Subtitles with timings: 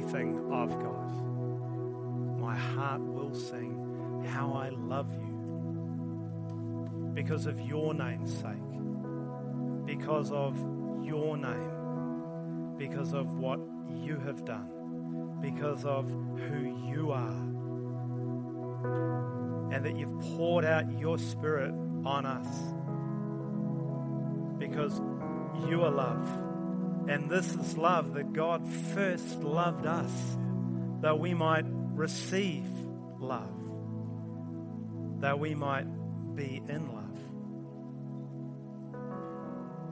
[0.00, 1.10] everything I've got,
[2.40, 8.54] my heart will sing how I love you because of your name's sake,
[9.84, 10.56] because of
[11.04, 17.42] your name, because of what you have done, because of who you are,
[19.74, 22.46] and that you've poured out your spirit on us
[24.58, 25.02] because
[25.68, 26.49] you are love.
[27.10, 30.12] And this is love that God first loved us,
[31.02, 32.66] that we might receive
[33.18, 33.50] love,
[35.20, 35.86] that we might
[36.34, 37.00] be in love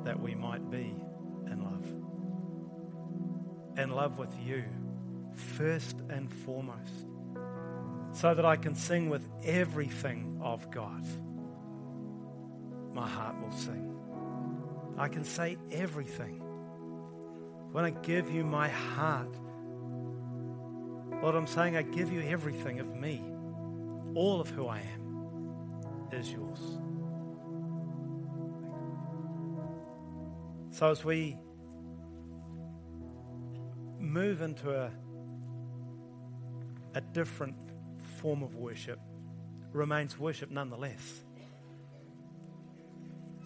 [0.09, 0.95] that we might be
[1.47, 1.85] in love.
[3.79, 4.65] In love with you,
[5.35, 7.07] first and foremost,
[8.13, 11.05] so that I can sing with everything of God.
[12.95, 13.95] My heart will sing.
[14.97, 16.43] I can say everything.
[17.73, 19.35] When I give you my heart,
[21.23, 23.23] Lord, I'm saying I give you everything of me.
[24.15, 26.61] All of who I am is yours.
[30.71, 31.37] So as we
[33.99, 34.91] move into a,
[36.95, 37.57] a different
[38.21, 39.01] form of worship,
[39.73, 41.23] remains worship nonetheless.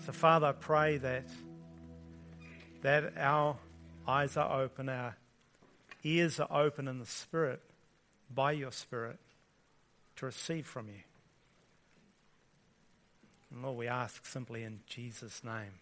[0.04, 1.24] So, Father, I pray that,
[2.82, 3.56] that our
[4.06, 5.16] eyes are open, our
[6.04, 7.60] ears are open in the Spirit,
[8.34, 9.18] by your Spirit,
[10.16, 11.02] to receive from you.
[13.50, 15.80] And Lord, we ask simply in Jesus' name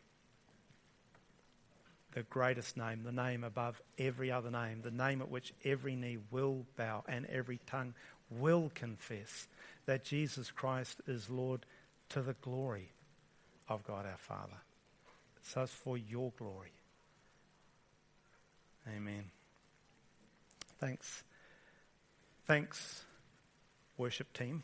[2.13, 6.19] the greatest name, the name above every other name, the name at which every knee
[6.30, 7.95] will bow and every tongue
[8.30, 9.47] will confess
[9.86, 11.67] that Jesus Christ is Lord
[12.11, 12.91] to the glory
[13.69, 14.59] of God our Father.
[15.42, 16.73] So it's for your glory.
[18.89, 19.24] Amen.
[20.79, 21.23] Thanks.
[22.46, 23.02] Thanks,
[23.96, 24.63] worship team.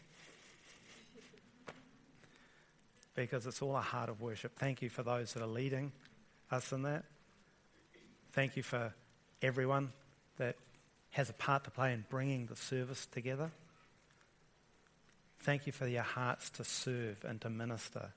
[3.15, 4.59] Because it's all a heart of worship.
[4.59, 5.93] Thank you for those that are leading
[6.51, 7.05] us in that.
[8.33, 8.93] Thank you for
[9.41, 9.93] everyone
[10.39, 10.57] that
[11.11, 13.51] has a part to play in bringing the service together.
[15.41, 18.11] Thank you for your hearts to serve and to minister.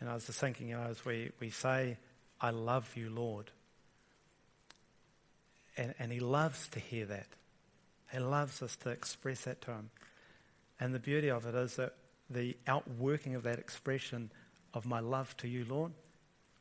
[0.00, 1.98] And I was just thinking, you know, as we, we say,
[2.40, 3.50] I love you, Lord.
[5.76, 7.26] And, and He loves to hear that.
[8.12, 9.90] He loves us to express that to Him.
[10.80, 11.94] And the beauty of it is that
[12.30, 14.30] the outworking of that expression
[14.72, 15.92] of my love to you, Lord,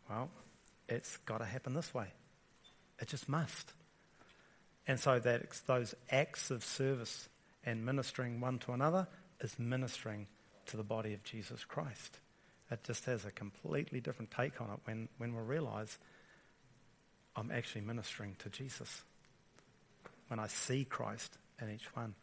[0.10, 0.30] well,
[0.90, 2.08] it's got to happen this way.
[3.00, 3.74] It just must.
[4.88, 7.30] And so that those acts of service
[7.66, 9.08] and ministering one to another
[9.40, 10.28] is ministering
[10.68, 12.20] to the body of Jesus Christ.
[12.70, 15.98] It just has a completely different take on it when, when we realize
[17.36, 19.04] I'm actually ministering to Jesus.
[20.28, 22.16] When I see Christ in each one.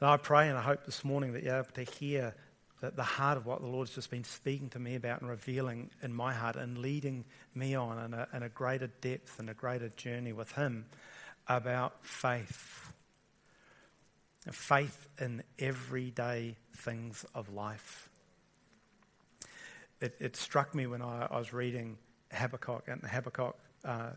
[0.00, 2.34] I pray and I hope this morning that you're able to hear
[2.80, 5.90] the, the heart of what the Lord's just been speaking to me about and revealing
[6.02, 7.24] in my heart and leading
[7.54, 10.84] me on in a, in a greater depth and a greater journey with Him
[11.48, 12.92] about faith.
[14.50, 18.10] Faith in everyday things of life.
[20.00, 21.96] It, it struck me when I, I, was reading
[22.34, 24.10] Habakkuk, and Habakkuk uh,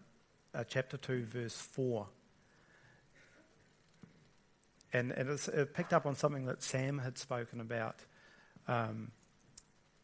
[0.54, 2.08] uh, chapter 2, verse 4.
[4.94, 7.98] And, and it picked up on something that Sam had spoken about
[8.68, 9.12] um,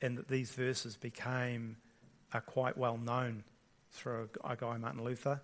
[0.02, 1.78] and that these verses became
[2.34, 3.44] uh, quite well known
[3.92, 5.42] through a, guy, Martin Luther,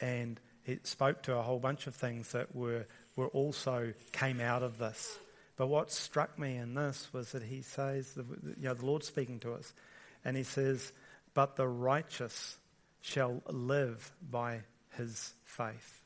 [0.00, 4.62] and it spoke to a whole bunch of things that were, were also came out
[4.62, 5.18] of this.
[5.56, 8.24] But what struck me in this was that he says, the,
[8.58, 9.72] you know, the Lord speaking to us,
[10.24, 10.92] and he says,
[11.36, 12.56] But the righteous
[13.02, 14.60] shall live by
[14.96, 16.02] his faith.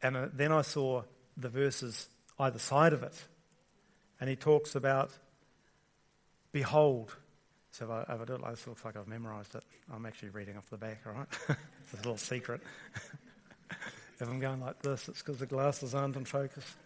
[0.00, 1.02] And uh, then I saw
[1.36, 2.06] the verses
[2.38, 3.24] either side of it
[4.20, 5.10] and he talks about,
[6.52, 7.16] behold.
[7.72, 9.64] So if I, if I do it like this, it looks like I've memorized it.
[9.92, 11.28] I'm actually reading off the back, all right?
[11.82, 12.60] it's a little secret.
[14.20, 16.76] if I'm going like this, it's because the glasses aren't in focus.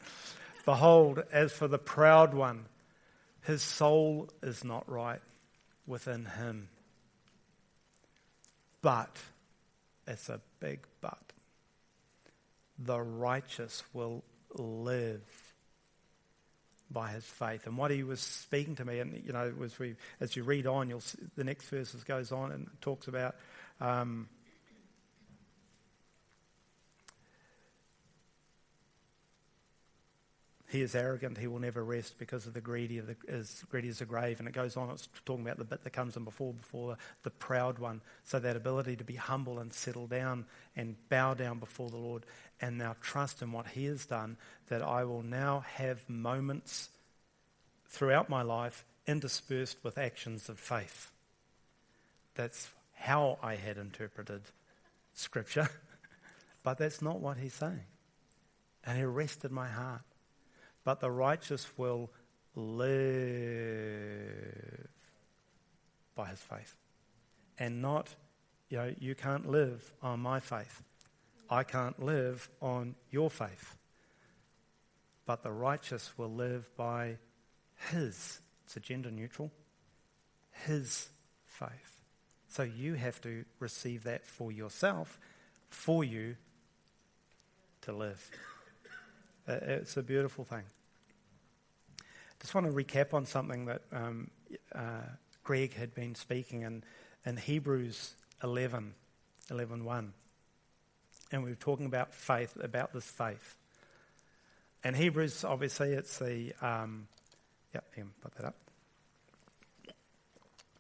[0.65, 2.65] Behold, as for the proud one,
[3.43, 5.21] his soul is not right
[5.87, 6.69] within him.
[8.83, 9.17] But,
[10.07, 11.33] it's a big but,
[12.79, 14.23] the righteous will
[14.57, 15.23] live
[16.91, 17.67] by his faith.
[17.67, 20.67] And what he was speaking to me, and you know, as we as you read
[20.67, 23.37] on, you'll see, the next verses goes on and talks about.
[23.81, 24.29] Um,
[30.75, 33.15] he is arrogant, he will never rest because of the greedy of the,
[33.71, 34.41] greedy as a grave.
[34.41, 37.31] And it goes on, it's talking about the bit that comes in before, before the
[37.31, 38.01] proud one.
[38.25, 42.27] So that ability to be humble and settle down and bow down before the Lord
[42.61, 44.37] and now trust in what he has done,
[44.67, 46.89] that I will now have moments
[47.89, 51.13] throughout my life interspersed with actions of faith.
[52.35, 54.43] That's how I had interpreted
[55.13, 55.69] Scripture,
[56.65, 57.87] but that's not what he's saying.
[58.85, 60.03] And it arrested my heart.
[60.85, 62.11] But the righteous will
[62.55, 62.89] live
[66.15, 66.77] by his faith.
[67.59, 68.15] And not,
[68.69, 70.83] you know, you can't live on my faith.
[71.49, 73.77] I can't live on your faith.
[75.27, 77.17] But the righteous will live by
[77.91, 79.51] his, it's a gender neutral,
[80.67, 81.09] his
[81.47, 82.03] faith.
[82.49, 85.19] So you have to receive that for yourself,
[85.71, 86.37] for you
[87.83, 88.31] to live.
[89.47, 90.63] Uh, it's a beautiful thing.
[92.41, 94.31] Just want to recap on something that um,
[94.75, 95.01] uh,
[95.43, 96.83] Greg had been speaking in,
[97.27, 98.95] in Hebrews 11,
[99.51, 100.13] 11 1.
[101.33, 103.57] And we were talking about faith, about this faith.
[104.83, 107.09] And Hebrews, obviously, it's the, um,
[107.75, 107.81] yeah,
[108.23, 108.57] put that up.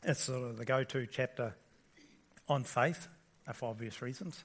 [0.02, 1.55] It's sort of the go to chapter
[2.49, 3.08] on faith,
[3.55, 4.44] for obvious reasons.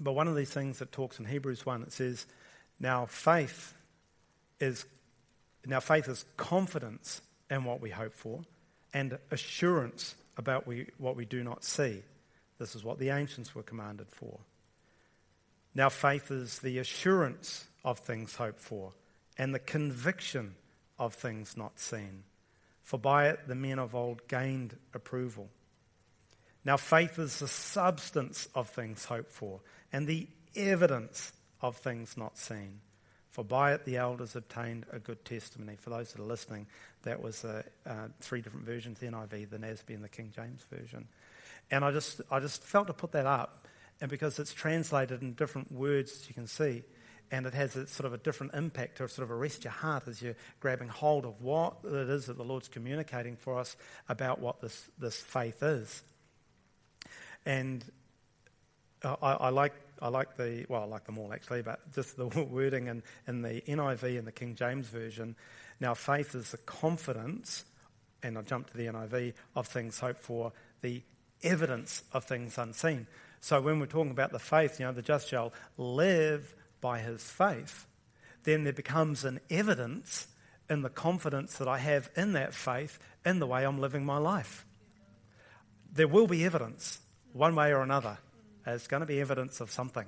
[0.00, 2.26] But one of these things that talks in Hebrews 1, it says,
[2.80, 3.74] Now faith
[4.60, 4.86] is
[5.66, 8.44] now faith is confidence in what we hope for
[8.92, 12.02] and assurance about we, what we do not see.
[12.58, 14.38] This is what the ancients were commanded for.
[15.74, 18.92] Now faith is the assurance of things hoped for
[19.36, 20.54] and the conviction
[20.98, 22.22] of things not seen.
[22.82, 25.48] For by it the men of old gained approval.
[26.64, 29.60] Now faith is the substance of things hoped for
[29.92, 32.80] and the evidence of things not seen.
[33.30, 35.76] For by it the elders obtained a good testimony.
[35.76, 36.66] For those that are listening,
[37.02, 40.64] that was uh, uh, three different versions the NIV, the NASB, and the King James
[40.70, 41.08] Version.
[41.70, 43.66] And I just, I just felt to put that up,
[44.00, 46.84] and because it's translated in different words, as you can see,
[47.30, 50.06] and it has a, sort of a different impact to sort of arrest your heart
[50.06, 53.76] as you're grabbing hold of what it is that the Lord's communicating for us
[54.08, 56.02] about what this, this faith is.
[57.46, 57.84] And
[59.02, 62.16] uh, I, I like I like the, well, I like them all actually, but just
[62.16, 65.36] the wording in, in the NIV and the King James Version.
[65.80, 67.64] Now, faith is the confidence,
[68.22, 70.52] and I'll jump to the NIV, of things hoped for,
[70.82, 71.02] the
[71.42, 73.06] evidence of things unseen.
[73.40, 77.22] So when we're talking about the faith, you know, the just shall live by his
[77.22, 77.86] faith,
[78.44, 80.28] then there becomes an evidence
[80.68, 84.18] in the confidence that I have in that faith in the way I'm living my
[84.18, 84.64] life.
[85.92, 87.00] There will be evidence,
[87.34, 88.16] one way or another.
[88.66, 90.06] It's going to be evidence of something.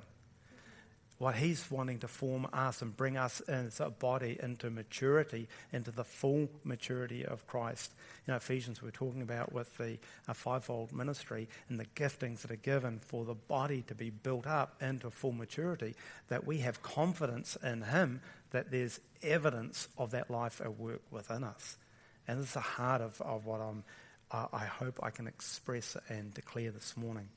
[1.19, 5.89] What he's wanting to form us and bring us as a body into maturity, into
[5.89, 7.91] the full maturity of Christ.
[8.25, 9.97] You know, Ephesians, we're talking about with the
[10.33, 14.75] fivefold ministry and the giftings that are given for the body to be built up
[14.79, 15.95] into full maturity,
[16.29, 18.21] that we have confidence in him
[18.51, 21.77] that there's evidence of that life at work within us.
[22.27, 23.83] And this is the heart of, of what I'm,
[24.31, 27.29] I hope I can express and declare this morning.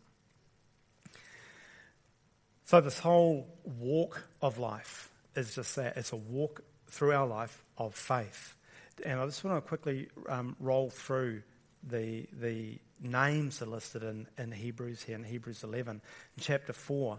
[2.65, 7.63] So, this whole walk of life is just that it's a walk through our life
[7.79, 8.57] of faith.
[9.05, 11.43] And I just want to quickly um, roll through
[11.83, 15.97] the, the names are listed in, in Hebrews here, in Hebrews 11.
[16.37, 17.19] In chapter 4,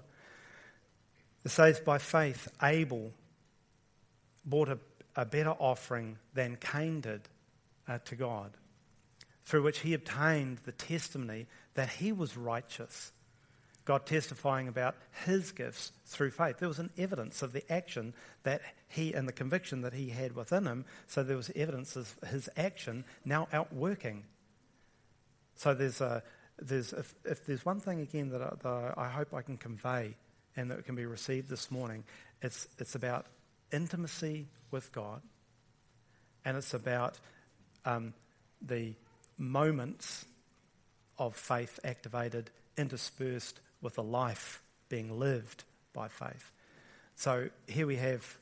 [1.44, 3.12] it says, By faith, Abel
[4.46, 4.78] brought a,
[5.16, 7.22] a better offering than Cain did
[7.88, 8.52] uh, to God,
[9.46, 13.12] through which he obtained the testimony that he was righteous
[13.86, 14.96] God testifying about
[15.26, 16.60] his gifts through faith.
[16.60, 20.36] There was an evidence of the action that he and the conviction that he had
[20.36, 20.86] within him.
[21.08, 24.24] So there was evidence of his action now outworking.
[25.56, 26.24] So there's a
[26.60, 30.16] there's if, if there's one thing again that I, that I hope I can convey
[30.56, 32.04] and that can be received this morning,
[32.42, 33.26] it's it's about
[33.72, 35.22] intimacy with God,
[36.46, 37.20] and it's about
[37.84, 38.14] um,
[38.62, 38.94] the
[39.42, 40.26] moments
[41.18, 46.52] of faith activated, interspersed with a life being lived by faith.
[47.16, 48.38] So here we have,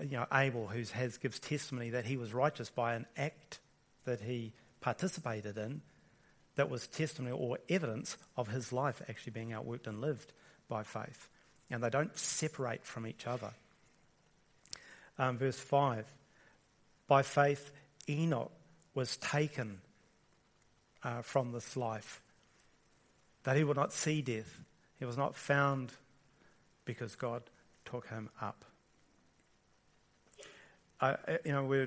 [0.00, 3.60] you know, Abel who has gives testimony that he was righteous by an act
[4.04, 5.80] that he participated in,
[6.56, 10.32] that was testimony or evidence of his life actually being outworked and lived
[10.68, 11.28] by faith,
[11.70, 13.50] and they don't separate from each other.
[15.18, 16.06] Um, verse five,
[17.06, 17.72] by faith
[18.08, 18.52] Enoch
[18.94, 19.78] was taken
[21.04, 22.20] uh, from this life,
[23.44, 24.62] that he would not see death.
[24.98, 25.92] He was not found
[26.84, 27.42] because God
[27.84, 28.64] took him up.
[31.00, 31.86] I, you know,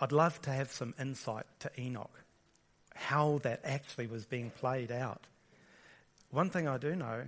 [0.00, 2.22] I'd love to have some insight to Enoch,
[2.94, 5.26] how that actually was being played out.
[6.30, 7.22] One thing I do know,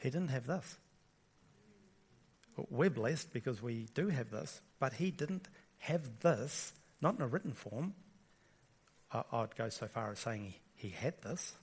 [0.00, 0.76] he didn't have this.
[2.68, 5.48] We're blessed because we do have this, but he didn't
[5.80, 7.94] have this, not in a written form.
[9.12, 11.54] I'd go so far as saying he, he had this,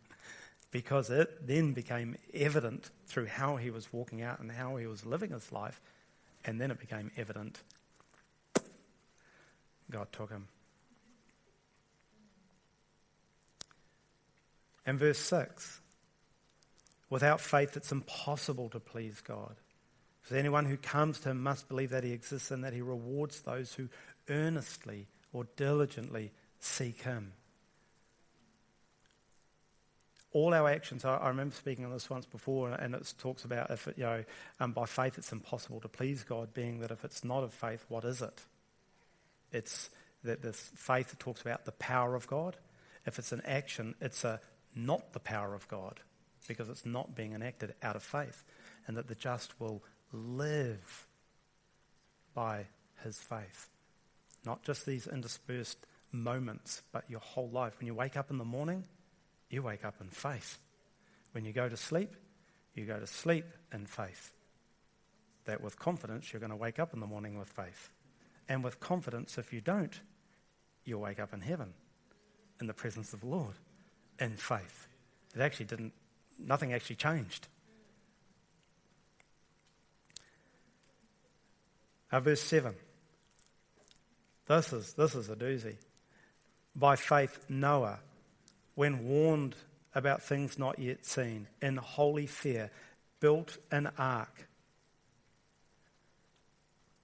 [0.70, 5.04] because it then became evident through how he was walking out and how he was
[5.04, 5.80] living his life,
[6.44, 7.62] and then it became evident
[9.90, 10.48] God took him.
[14.86, 15.80] And verse 6
[17.10, 19.56] without faith, it's impossible to please God.
[20.28, 23.40] For anyone who comes to him must believe that he exists and that he rewards
[23.40, 23.88] those who
[24.28, 27.32] earnestly or diligently seek him.
[30.32, 33.70] All our actions, I, I remember speaking on this once before, and it talks about
[33.70, 34.22] if, it, you know,
[34.60, 37.86] um, by faith it's impossible to please God, being that if it's not of faith,
[37.88, 38.42] what is it?
[39.50, 39.88] It's
[40.24, 42.54] that this faith that talks about the power of God.
[43.06, 44.40] If it's an action, it's a
[44.76, 46.00] not the power of God
[46.46, 48.44] because it's not being enacted out of faith,
[48.86, 51.06] and that the just will live
[52.34, 52.66] by
[53.02, 53.68] his faith.
[54.44, 55.78] Not just these interspersed
[56.12, 57.74] moments, but your whole life.
[57.78, 58.84] When you wake up in the morning,
[59.50, 60.58] you wake up in faith.
[61.32, 62.14] When you go to sleep,
[62.74, 64.32] you go to sleep in faith.
[65.44, 67.90] That with confidence, you're going to wake up in the morning with faith.
[68.48, 69.98] And with confidence, if you don't,
[70.84, 71.74] you'll wake up in heaven
[72.60, 73.54] in the presence of the Lord
[74.18, 74.88] in faith.
[75.34, 75.92] It actually didn't,
[76.38, 77.48] nothing actually changed.
[82.10, 82.74] Uh, verse 7.
[84.46, 85.76] This is, this is a doozy.
[86.74, 87.98] By faith, Noah,
[88.74, 89.56] when warned
[89.94, 92.70] about things not yet seen, in holy fear,
[93.20, 94.48] built an ark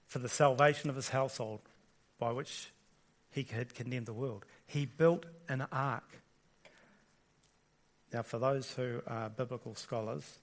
[0.07, 1.59] for the salvation of his household,
[2.17, 2.71] by which
[3.31, 4.45] he had condemned the world.
[4.65, 6.21] He built an ark.
[8.13, 10.39] Now, for those who are biblical scholars,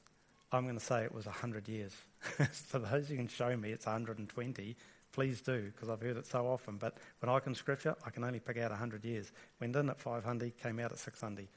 [0.53, 1.93] I'm going to say it was 100 years.
[2.21, 4.77] for those who can show me it's 120,
[5.13, 6.77] please do, because I've heard it so often.
[6.77, 9.33] But when I can scripture, I can only pick out 100 years.
[9.61, 11.49] Went in at 500, came out at 600.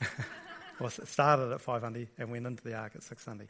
[0.80, 3.48] well, it started at 500 and went into the ark at 600.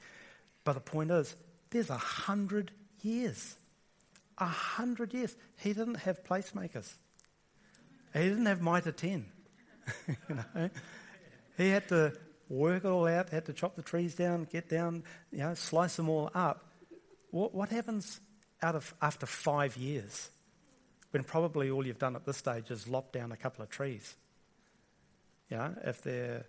[0.64, 1.34] But the point is,
[1.70, 2.72] there's 100
[3.02, 3.54] years.
[4.38, 5.36] 100 years.
[5.58, 6.92] He didn't have placemakers.
[8.12, 9.26] He didn't have mitre 10.
[10.08, 10.70] you know?
[11.56, 12.12] He had to
[12.54, 15.96] work it all out, had to chop the trees down, get down, you know, slice
[15.96, 16.70] them all up.
[17.30, 18.20] What, what happens
[18.62, 20.30] out of after five years
[21.11, 24.16] when probably all you've done at this stage is lop down a couple of trees?
[25.50, 26.44] You know, if they're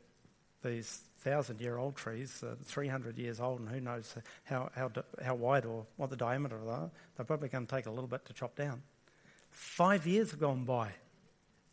[0.63, 4.91] these thousand year old trees, uh, 300 years old, and who knows how, how,
[5.23, 8.07] how wide or what the diameter of are, they're probably going to take a little
[8.07, 8.81] bit to chop down.
[9.49, 10.91] Five years have gone by.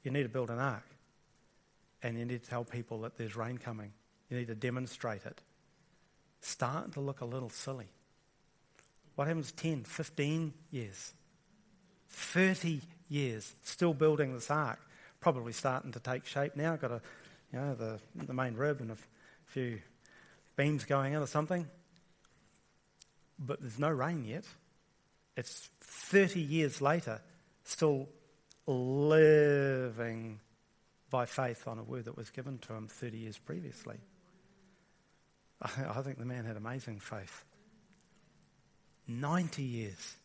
[0.04, 0.84] You need to build an ark.
[2.02, 3.92] And you need to tell people that there's rain coming
[4.32, 5.42] you need to demonstrate it.
[6.40, 7.88] Starting to look a little silly.
[9.14, 11.12] What happens 10, 15 years?
[12.08, 14.78] 30 years still building this ark.
[15.20, 16.76] Probably starting to take shape now.
[16.76, 17.00] Got a,
[17.52, 18.96] you know, the, the main rib and a
[19.44, 19.80] few
[20.56, 21.68] beams going in or something.
[23.38, 24.44] But there's no rain yet.
[25.36, 27.20] It's 30 years later,
[27.64, 28.08] still
[28.66, 30.40] living
[31.10, 33.98] by faith on a word that was given to him 30 years previously.
[35.62, 37.44] I think the man had amazing faith.
[39.06, 40.16] 90 years.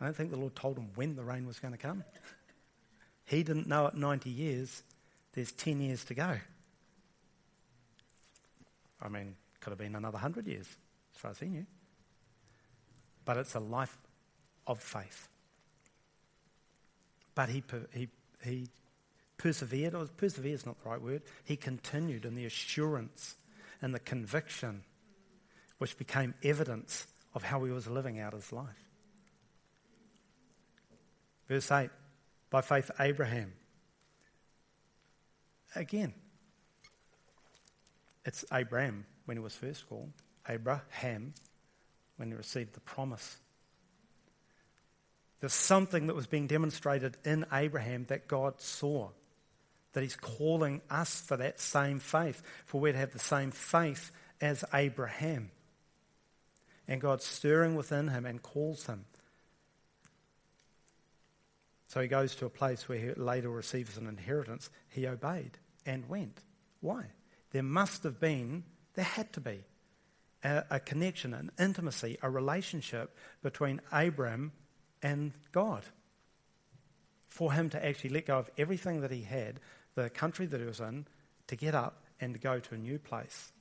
[0.00, 2.04] I don't think the Lord told him when the rain was going to come.
[3.24, 4.82] He didn't know at 90 years,
[5.34, 6.36] there's 10 years to go.
[9.00, 10.66] I mean, could have been another 100 years,
[11.14, 11.66] as far as he knew.
[13.24, 13.96] But it's a life
[14.66, 15.28] of faith.
[17.34, 17.62] But he,
[17.94, 18.08] he,
[18.44, 18.68] he
[19.38, 23.36] persevered, or persevere is not the right word, he continued in the assurance
[23.82, 24.82] and the conviction
[25.78, 28.84] which became evidence of how he was living out his life.
[31.48, 31.90] Verse 8
[32.50, 33.52] By faith, Abraham.
[35.74, 36.12] Again,
[38.24, 40.12] it's Abraham when he was first called,
[40.48, 41.34] Abraham
[42.16, 43.38] when he received the promise.
[45.40, 49.10] There's something that was being demonstrated in Abraham that God saw
[49.92, 54.10] that he's calling us for that same faith, for we're to have the same faith
[54.40, 55.50] as Abraham.
[56.86, 59.04] And God's stirring within him and calls him.
[61.88, 64.70] So he goes to a place where he later receives an inheritance.
[64.88, 66.40] He obeyed and went.
[66.80, 67.06] Why?
[67.50, 68.62] There must have been,
[68.94, 69.64] there had to be,
[70.44, 74.52] a, a connection, an intimacy, a relationship between Abram
[75.02, 75.82] and God.
[77.28, 79.60] For him to actually let go of everything that he had,
[79.94, 81.06] the country that he was in,
[81.48, 83.52] to get up and go to a new place.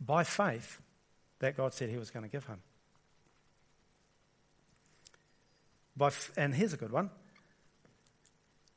[0.00, 0.80] By faith,
[1.40, 2.60] that God said he was going to give him.
[5.96, 7.10] By f- and here's a good one.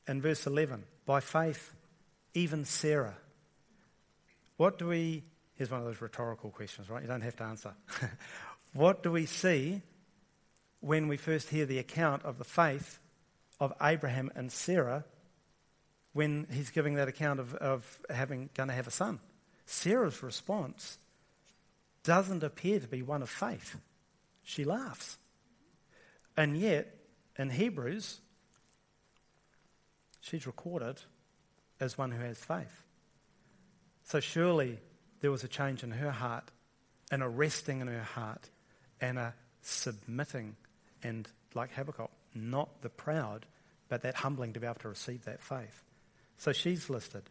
[0.08, 1.72] In verse 11, by faith,
[2.34, 3.16] even Sarah.
[4.56, 5.22] What do we,
[5.54, 7.02] here's one of those rhetorical questions, right?
[7.02, 7.74] You don't have to answer.
[8.72, 9.82] what do we see
[10.80, 12.98] when we first hear the account of the faith
[13.58, 15.04] of Abraham and Sarah
[16.12, 19.20] when he's giving that account of, of having going to have a son?
[19.66, 20.98] Sarah's response
[22.02, 23.76] doesn't appear to be one of faith.
[24.42, 25.18] She laughs.
[26.36, 26.94] And yet,
[27.38, 28.20] in Hebrews,
[30.20, 31.00] she's recorded
[31.78, 32.84] as one who has faith.
[34.04, 34.78] So surely
[35.20, 36.50] there was a change in her heart,
[37.12, 38.48] and a resting in her heart,
[39.00, 40.56] and a submitting,
[41.02, 43.46] and like Habakkuk, not the proud,
[43.88, 45.82] but that humbling to be able to receive that faith.
[46.40, 47.24] So she's listed.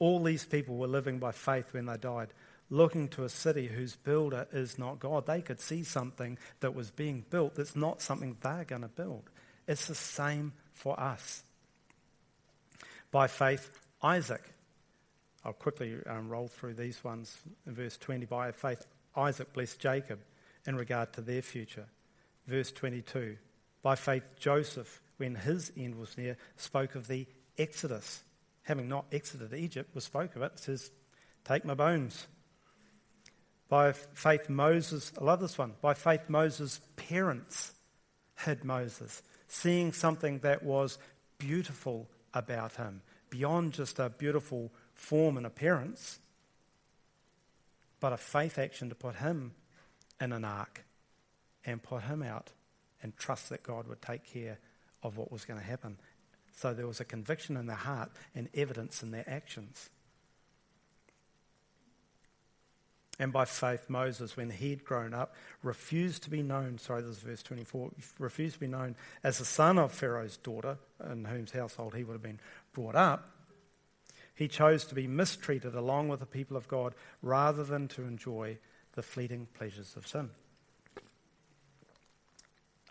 [0.00, 2.34] All these people were living by faith when they died,
[2.68, 5.24] looking to a city whose builder is not God.
[5.24, 9.30] They could see something that was being built that's not something they're going to build.
[9.68, 11.44] It's the same for us.
[13.12, 13.70] By faith,
[14.02, 14.42] Isaac.
[15.44, 17.36] I'll quickly um, roll through these ones.
[17.68, 20.18] In verse 20, by faith, Isaac blessed Jacob
[20.66, 21.86] in regard to their future.
[22.48, 23.36] Verse 22,
[23.80, 27.26] by faith, Joseph, when his end was near, spoke of the
[27.58, 28.22] Exodus.
[28.64, 30.90] Having not exited Egypt, was spoke of it, says,
[31.44, 32.26] Take my bones.
[33.68, 35.72] By faith, Moses, I love this one.
[35.80, 37.72] By faith, Moses' parents
[38.44, 40.98] hid Moses, seeing something that was
[41.38, 46.18] beautiful about him, beyond just a beautiful form and appearance,
[47.98, 49.52] but a faith action to put him
[50.20, 50.84] in an ark
[51.64, 52.50] and put him out
[53.02, 54.58] and trust that God would take care
[55.02, 55.98] of what was going to happen.
[56.62, 59.90] So there was a conviction in their heart and evidence in their actions.
[63.18, 67.18] And by faith, Moses, when he'd grown up, refused to be known, sorry, this is
[67.18, 68.94] verse 24, refused to be known
[69.24, 70.78] as the son of Pharaoh's daughter,
[71.10, 72.38] in whose household he would have been
[72.72, 73.28] brought up.
[74.32, 78.56] He chose to be mistreated along with the people of God rather than to enjoy
[78.92, 80.30] the fleeting pleasures of sin.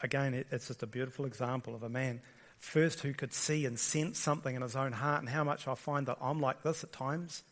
[0.03, 2.19] Again, it's just a beautiful example of a man
[2.62, 5.76] first who could see and sense something in his own heart, and how much I
[5.76, 7.43] find that I'm like this at times.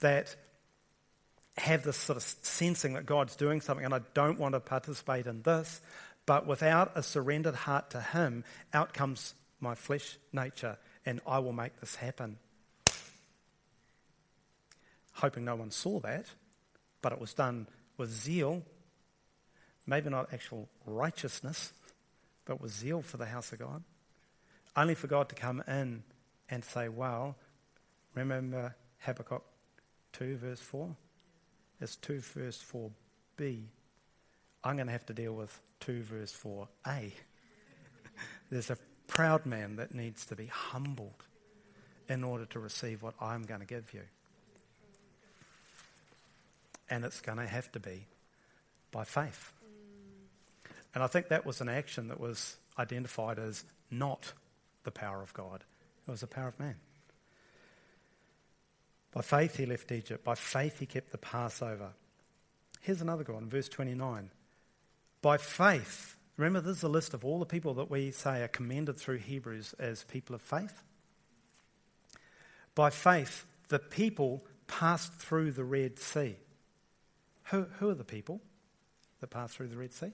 [0.00, 0.34] That
[1.58, 5.26] have this sort of sensing that God's doing something and I don't want to participate
[5.26, 5.80] in this,
[6.26, 10.76] but without a surrendered heart to Him, out comes my flesh nature
[11.06, 12.38] and I will make this happen.
[15.12, 16.26] Hoping no one saw that,
[17.00, 18.62] but it was done with zeal,
[19.86, 21.72] maybe not actual righteousness,
[22.44, 23.82] but with zeal for the house of God.
[24.76, 26.02] Only for God to come in
[26.50, 27.36] and say, Well,
[28.14, 29.42] remember Habakkuk
[30.12, 30.94] 2, verse 4?
[31.80, 33.64] It's 2 verse 4b.
[34.64, 37.12] I'm going to have to deal with 2 verse 4a.
[38.50, 41.24] There's a proud man that needs to be humbled
[42.08, 44.02] in order to receive what I'm going to give you.
[46.88, 48.06] And it's going to have to be
[48.92, 49.52] by faith.
[50.94, 54.32] And I think that was an action that was identified as not
[54.86, 55.64] the power of God,
[56.08, 56.76] it was the power of man.
[59.12, 60.24] By faith, he left Egypt.
[60.24, 61.90] By faith, he kept the Passover.
[62.80, 64.30] Here's another one, verse 29.
[65.22, 68.48] By faith, remember, this is a list of all the people that we say are
[68.48, 70.82] commended through Hebrews as people of faith.
[72.74, 76.36] By faith, the people passed through the Red Sea.
[77.44, 78.40] Who, who are the people
[79.20, 80.12] that passed through the Red Sea?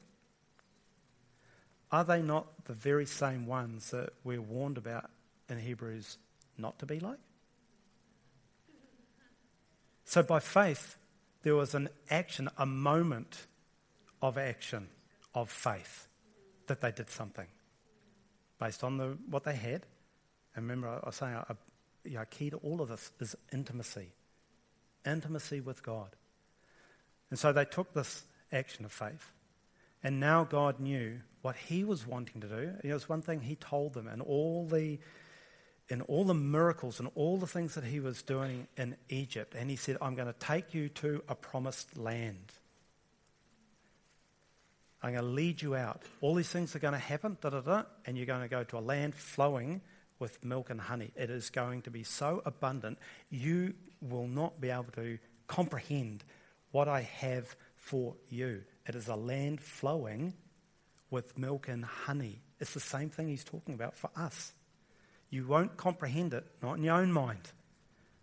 [1.93, 5.11] Are they not the very same ones that we're warned about
[5.51, 6.17] in Hebrews
[6.57, 7.19] not to be like?
[10.07, 10.97] So by faith,
[11.43, 13.47] there was an action, a moment
[14.23, 14.89] of action,
[15.35, 16.07] of faith,
[16.67, 17.47] that they did something
[18.59, 19.85] based on the, what they had.
[20.55, 24.13] And remember, I was saying, uh, a, know, key to all of this is intimacy.
[25.05, 26.11] Intimacy with God.
[27.31, 29.33] And so they took this action of faith.
[30.03, 32.73] And now God knew what He was wanting to do.
[32.83, 34.99] It was one thing He told them, and all the
[35.89, 39.55] in all the miracles and all the things that he was doing in Egypt.
[39.55, 42.53] And he said, I'm going to take you to a promised land.
[45.03, 46.01] I'm going to lead you out.
[46.23, 48.65] All these things are going to happen, da, da, da, and you're going to go
[48.65, 49.83] to a land flowing
[50.19, 51.11] with milk and honey.
[51.17, 56.25] It is going to be so abundant, you will not be able to comprehend
[56.71, 58.63] what I have for you.
[58.87, 60.35] It is a land flowing
[61.11, 62.41] with milk and honey.
[62.59, 64.53] It's the same thing he's talking about for us.
[65.31, 67.51] You won't comprehend it, not in your own mind,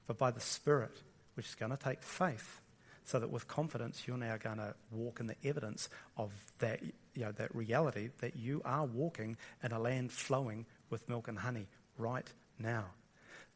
[0.07, 1.01] but by the Spirit,
[1.35, 2.61] which is going to take faith,
[3.03, 7.23] so that with confidence you're now going to walk in the evidence of that, you
[7.23, 11.67] know, that reality that you are walking in a land flowing with milk and honey
[11.97, 12.27] right
[12.59, 12.85] now.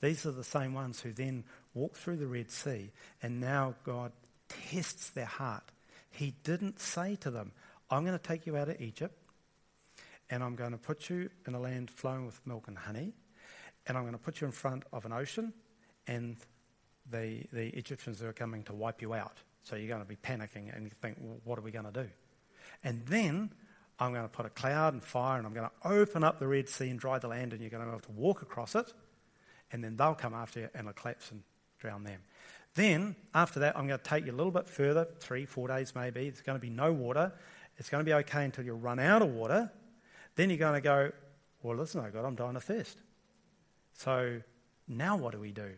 [0.01, 4.11] These are the same ones who then walk through the Red Sea, and now God
[4.49, 5.63] tests their heart.
[6.13, 7.51] He didn't say to them,
[7.89, 9.17] I'm going to take you out of Egypt,
[10.29, 13.13] and I'm going to put you in a land flowing with milk and honey,
[13.87, 15.53] and I'm going to put you in front of an ocean,
[16.07, 16.37] and
[17.09, 19.37] the, the Egyptians are coming to wipe you out.
[19.63, 21.91] So you're going to be panicking and you think, well, what are we going to
[21.91, 22.09] do?
[22.83, 23.51] And then
[23.99, 26.47] I'm going to put a cloud and fire and I'm going to open up the
[26.47, 28.75] Red Sea and dry the land and you're going to be able to walk across
[28.75, 28.91] it.
[29.71, 31.41] And then they'll come after you and it'll collapse and
[31.79, 32.21] drown them.
[32.75, 35.93] Then, after that, I'm going to take you a little bit further, three, four days
[35.95, 36.29] maybe.
[36.29, 37.31] There's going to be no water.
[37.77, 39.71] It's going to be okay until you run out of water.
[40.35, 41.11] Then you're going to go,
[41.61, 42.97] well, listen, oh God, I'm dying of thirst.
[43.93, 44.41] So
[44.87, 45.71] now what do we do?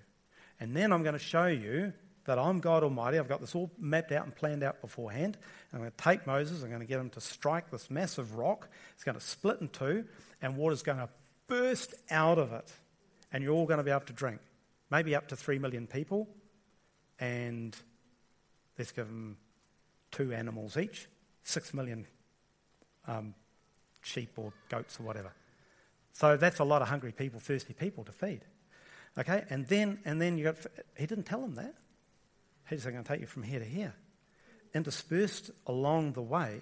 [0.60, 1.94] And then I'm going to show you
[2.26, 3.20] that I'm God Almighty.
[3.20, 5.38] I've got this all mapped out and planned out beforehand.
[5.74, 8.70] I'm going to take Moses, I'm going to get him to strike this massive rock.
[8.94, 10.06] It's going to split in two,
[10.42, 11.10] and water's going to
[11.48, 12.72] burst out of it.
[13.32, 14.40] And you're all going to be able to drink.
[14.90, 16.28] Maybe up to three million people.
[17.20, 17.76] And
[18.78, 19.38] let's give them
[20.12, 21.08] two animals each,
[21.44, 22.06] six million
[23.08, 23.34] um,
[24.02, 25.32] sheep or goats or whatever.
[26.14, 28.42] So that's a lot of hungry people, thirsty people to feed.
[29.18, 30.58] Okay, and then and then you got.
[30.98, 31.76] He didn't tell them that.
[32.70, 33.94] He said, going to take you from here to here."
[34.74, 36.60] Interspersed along the way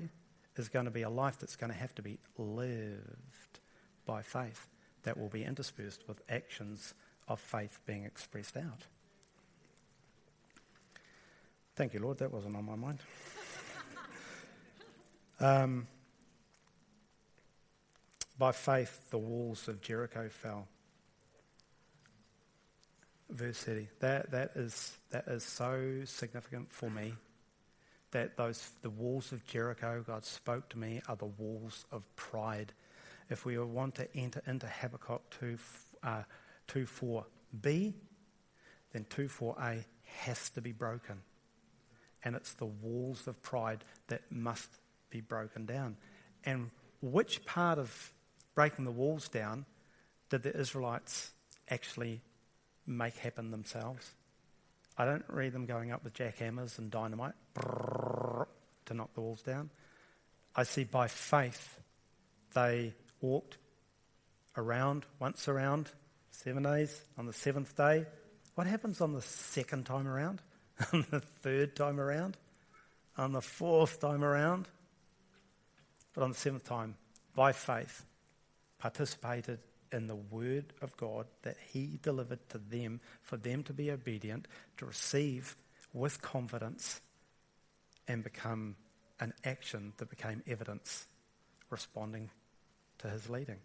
[0.55, 3.59] is going to be a life that's going to have to be lived
[4.05, 4.67] by faith.
[5.03, 6.93] That will be interspersed with actions
[7.27, 8.85] of faith being expressed out.
[11.75, 12.19] Thank you, Lord.
[12.19, 12.99] That wasn't on my mind.
[15.39, 15.87] um,
[18.37, 20.67] by faith, the walls of Jericho fell.
[23.29, 23.87] Verse 30.
[24.01, 27.13] That, that, is, that is so significant for me
[28.11, 32.71] that those, the walls of Jericho, God spoke to me, are the walls of pride.
[33.31, 35.57] If we want to enter into Habakkuk 2,
[36.03, 36.21] uh,
[36.67, 37.93] 2 4b,
[38.91, 41.23] then 2 4a has to be broken
[42.23, 44.69] and it's the walls of pride that must
[45.09, 45.97] be broken down.
[46.45, 46.69] And
[47.01, 48.13] which part of
[48.55, 49.65] breaking the walls down
[50.29, 51.31] did the Israelites
[51.69, 52.21] actually
[52.85, 54.11] make happen themselves?
[54.97, 59.69] I don't read them going up with jackhammers and dynamite to knock the walls down.
[60.55, 61.79] I see by faith
[62.53, 63.57] they walked
[64.55, 65.89] around, once around,
[66.31, 67.01] seven days.
[67.17, 68.05] On the seventh day,
[68.55, 70.41] what happens on the second time around?
[70.93, 72.37] on the third time around,
[73.17, 74.67] on the fourth time around,
[76.13, 76.95] but on the seventh time,
[77.35, 78.05] by faith,
[78.79, 79.59] participated
[79.91, 84.47] in the word of God that He delivered to them for them to be obedient,
[84.77, 85.55] to receive
[85.93, 87.01] with confidence,
[88.07, 88.75] and become
[89.19, 91.05] an action that became evidence
[91.69, 92.29] responding
[92.97, 93.59] to His leading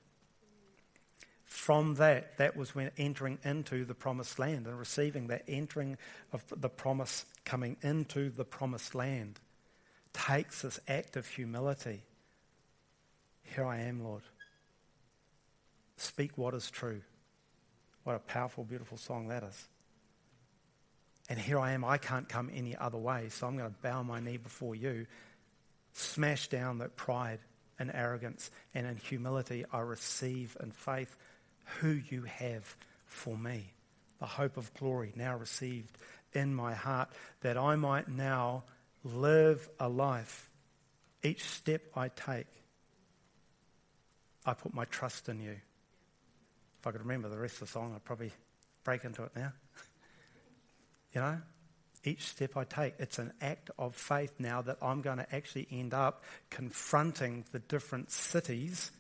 [1.49, 5.97] from that, that was when entering into the promised land and receiving that entering
[6.31, 9.41] of the promise coming into the promised land
[10.13, 12.03] takes this act of humility.
[13.43, 14.23] Here I am, Lord.
[15.97, 17.01] Speak what is true.
[18.05, 19.69] What a powerful, beautiful song that is.
[21.31, 24.03] And here I am, I can't come any other way, so I'm going to bow
[24.03, 25.07] my knee before you,
[25.95, 27.41] smash down that pride
[27.79, 31.17] and arrogance, and in humility I receive in faith
[31.81, 32.77] who you have
[33.07, 33.73] for me.
[34.19, 35.97] The hope of glory now received
[36.33, 37.09] in my heart,
[37.41, 38.65] that I might now
[39.05, 40.51] live a life.
[41.23, 42.47] Each step I take,
[44.45, 45.57] I put my trust in you.
[46.81, 48.33] If I could remember the rest of the song, I'd probably
[48.85, 49.53] break into it now.
[51.15, 51.39] you know,
[52.05, 55.67] each step I take, it's an act of faith now that I'm going to actually
[55.71, 58.93] end up confronting the different cities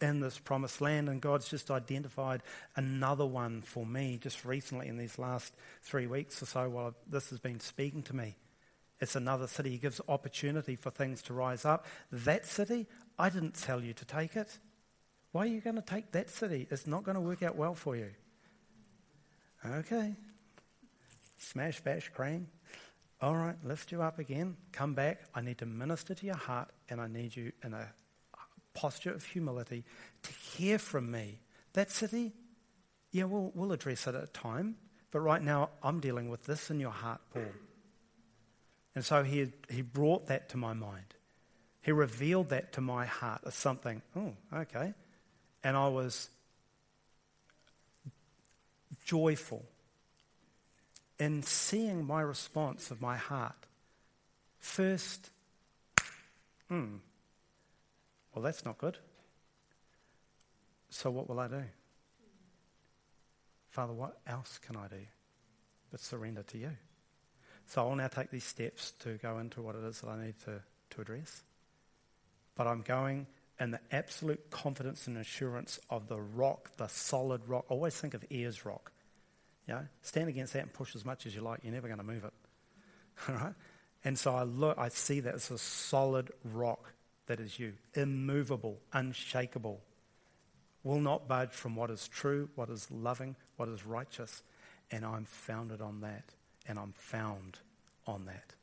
[0.00, 2.42] in this promised land, and God's just identified
[2.76, 7.30] another one for me just recently in these last three weeks or so while this
[7.30, 8.36] has been speaking to me.
[9.00, 9.70] It's another city.
[9.70, 11.86] He gives opportunity for things to rise up.
[12.12, 12.86] That city,
[13.18, 14.58] I didn't tell you to take it.
[15.32, 16.66] Why are you going to take that city?
[16.70, 18.10] It's not going to work out well for you.
[19.66, 20.14] Okay.
[21.38, 22.46] Smash, bash, cream.
[23.20, 24.56] All right, lift you up again.
[24.72, 25.22] Come back.
[25.34, 27.88] I need to minister to your heart, and I need you in a
[28.74, 29.84] posture of humility
[30.22, 31.38] to hear from me.
[31.72, 32.32] That city,
[33.10, 34.76] yeah, we'll, we'll address it at a time,
[35.10, 37.42] but right now I'm dealing with this in your heart, Paul.
[38.94, 41.14] And so he, he brought that to my mind.
[41.82, 44.94] He revealed that to my heart as something, oh, okay.
[45.62, 46.30] And I was
[49.04, 49.64] joyful
[51.18, 53.54] in seeing my response of my heart.
[54.60, 55.30] First,
[56.68, 56.96] hmm,
[58.34, 58.98] well, that's not good.
[60.90, 61.62] So what will I do?
[63.70, 65.00] Father, what else can I do
[65.90, 66.70] but surrender to you?
[67.66, 70.34] So I'll now take these steps to go into what it is that I need
[70.44, 71.42] to, to address.
[72.54, 73.26] But I'm going
[73.58, 77.64] in the absolute confidence and assurance of the rock, the solid rock.
[77.68, 78.92] always think of Ayers Rock.
[79.66, 81.60] You know, stand against that and push as much as you like.
[81.62, 82.32] You're never going to move it.
[83.28, 83.54] All right?
[84.04, 86.92] And so I look, I see that as a solid rock
[87.26, 89.80] that is you, immovable, unshakable,
[90.82, 94.42] will not budge from what is true, what is loving, what is righteous.
[94.90, 96.24] And I'm founded on that,
[96.68, 97.58] and I'm found
[98.06, 98.54] on that.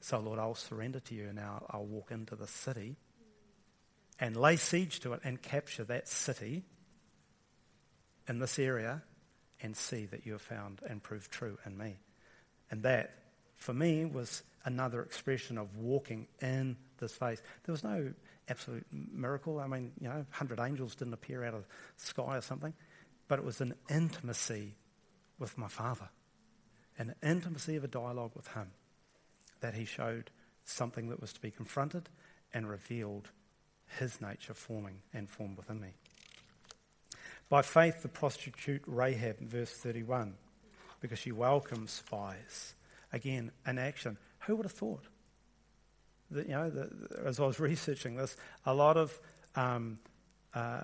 [0.00, 1.66] So, Lord, I'll surrender to you now.
[1.70, 2.96] I'll walk into the city
[4.18, 6.64] and lay siege to it and capture that city
[8.28, 9.02] in this area
[9.60, 11.98] and see that you have found and proved true in me.
[12.70, 13.12] And that,
[13.54, 17.40] for me, was another expression of walking in this face.
[17.64, 18.12] There was no
[18.48, 19.60] absolute miracle.
[19.60, 22.74] I mean, you know, 100 angels didn't appear out of the sky or something,
[23.28, 24.76] but it was an intimacy
[25.38, 26.08] with my Father,
[26.98, 28.70] an intimacy of a dialogue with Him
[29.60, 30.30] that He showed
[30.64, 32.08] something that was to be confronted
[32.52, 33.30] and revealed
[33.98, 35.94] His nature forming and formed within me.
[37.48, 40.34] By faith, the prostitute Rahab, verse 31,
[41.00, 42.74] because she welcomes spies.
[43.12, 44.18] Again, an action.
[44.40, 45.04] Who would have thought?
[46.30, 46.90] That, you know, the,
[47.24, 48.36] as I was researching this,
[48.66, 49.18] a lot of
[49.56, 49.98] um,
[50.54, 50.82] uh,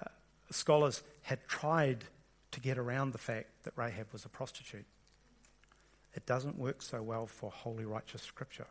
[0.51, 2.05] scholars had tried
[2.53, 4.87] to get around the fact that Rahab was a prostitute.
[6.15, 8.67] It doesn't work so well for holy, righteous scripture.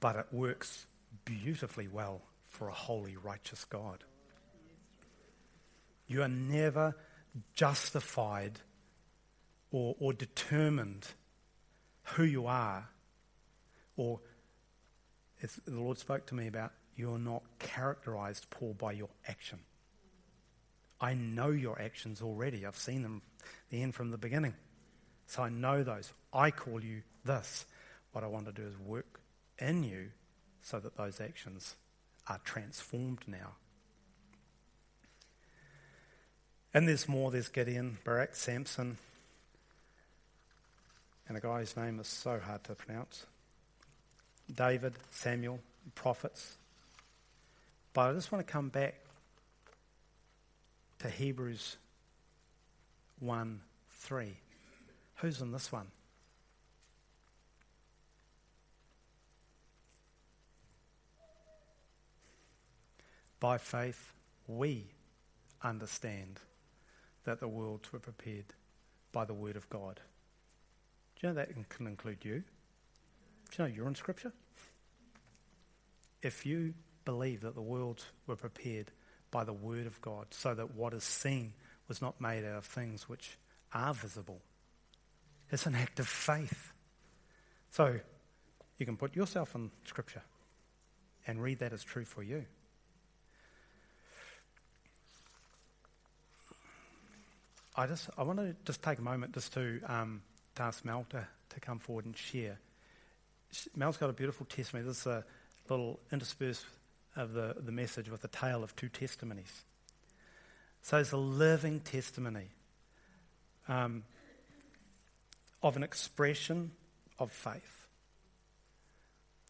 [0.00, 0.86] But it works
[1.24, 4.02] beautifully well for a holy, righteous God.
[6.08, 6.96] You are never
[7.54, 8.58] justified
[9.70, 11.06] or, or determined
[12.12, 12.88] who you are,
[13.96, 14.20] or
[15.42, 19.58] as the Lord spoke to me about, you're not characterized, Paul, by your action.
[21.00, 22.64] I know your actions already.
[22.64, 23.22] I've seen them
[23.70, 24.54] the end from the beginning.
[25.26, 26.12] So I know those.
[26.32, 27.66] I call you this.
[28.12, 29.20] What I want to do is work
[29.58, 30.10] in you
[30.60, 31.74] so that those actions
[32.28, 33.56] are transformed now.
[36.74, 37.30] And there's more.
[37.30, 38.98] There's Gideon, Barak, Samson,
[41.28, 43.26] and a guy's name is so hard to pronounce.
[44.54, 45.60] David, Samuel,
[45.94, 46.56] prophets.
[47.92, 48.94] But I just want to come back
[51.00, 51.76] to Hebrews
[53.20, 54.36] 1 3.
[55.16, 55.86] Who's in this one?
[63.38, 64.12] By faith,
[64.46, 64.84] we
[65.62, 66.38] understand
[67.24, 68.44] that the worlds were prepared
[69.12, 70.00] by the word of God.
[71.22, 72.42] Do you know that can include you?
[73.52, 74.32] Do you know you're in Scripture?
[76.20, 78.90] If you believe that the worlds were prepared
[79.30, 81.52] by the word of God, so that what is seen
[81.86, 83.38] was not made out of things which
[83.72, 84.40] are visible,
[85.48, 86.72] it's an act of faith.
[87.70, 88.00] So
[88.78, 90.22] you can put yourself in Scripture
[91.28, 92.46] and read that as true for you.
[97.76, 100.22] I just I want to just take a moment just to um,
[100.58, 102.58] ask Mel to, to come forward and share.
[103.76, 104.86] Mel's got a beautiful testimony.
[104.86, 105.24] This is a
[105.68, 106.64] little interspersed
[107.16, 109.52] of the, the message with a tale of two testimonies.
[110.82, 112.48] So it's a living testimony
[113.68, 114.04] um,
[115.62, 116.72] of an expression
[117.18, 117.86] of faith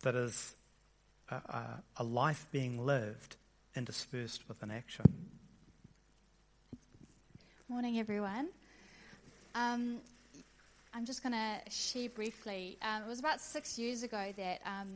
[0.03, 0.55] that is
[1.31, 3.37] a, a, a life being lived
[3.75, 5.07] interspersed with an action.
[7.69, 8.49] Morning, everyone.
[9.55, 9.99] Um,
[10.95, 12.77] I'm just going to share briefly.
[12.83, 14.89] Um, it was about six years ago that um,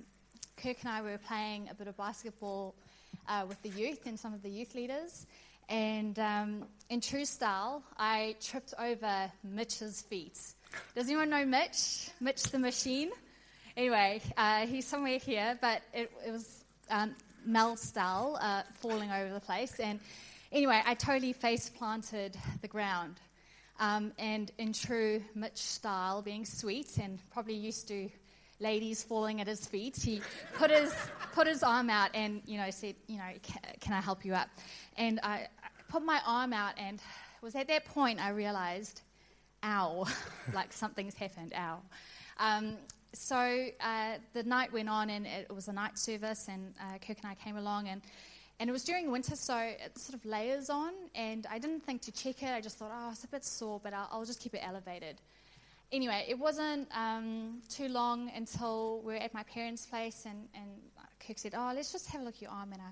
[0.62, 2.74] Kirk and I were playing a bit of basketball
[3.26, 5.26] uh, with the youth and some of the youth leaders.
[5.70, 10.38] And um, in true style, I tripped over Mitch's feet.
[10.94, 12.10] Does anyone know Mitch?
[12.20, 13.10] Mitch the machine?
[13.74, 17.14] Anyway, uh, he's somewhere here, but it, it was um,
[17.46, 19.80] Mel style, uh, falling over the place.
[19.80, 19.98] And
[20.52, 23.16] Anyway, I totally face planted the ground.
[23.78, 28.08] Um, and in true Mitch style, being sweet and probably used to
[28.58, 30.22] ladies falling at his feet, he
[30.54, 30.94] put his,
[31.34, 33.30] put his arm out and, you know, said, you know,
[33.80, 34.48] can, I help you up?
[34.96, 39.02] And I, I put my arm out and it was at that point I realized
[39.62, 40.06] ow,
[40.54, 41.80] like something's happened, ow.
[42.38, 42.76] Um,
[43.12, 43.36] so
[43.80, 47.30] uh, the night went on, and it was a night service, and uh, Kirk and
[47.30, 48.02] I came along, and
[48.58, 52.02] and it was during winter, so it sort of layers on, and I didn't think
[52.02, 52.48] to check it.
[52.48, 55.16] I just thought, oh, it's a bit sore, but I'll, I'll just keep it elevated.
[55.92, 60.66] Anyway, it wasn't um, too long until we were at my parents' place, and, and
[61.26, 62.90] Kirk said, oh, let's just have a look at your arm, and I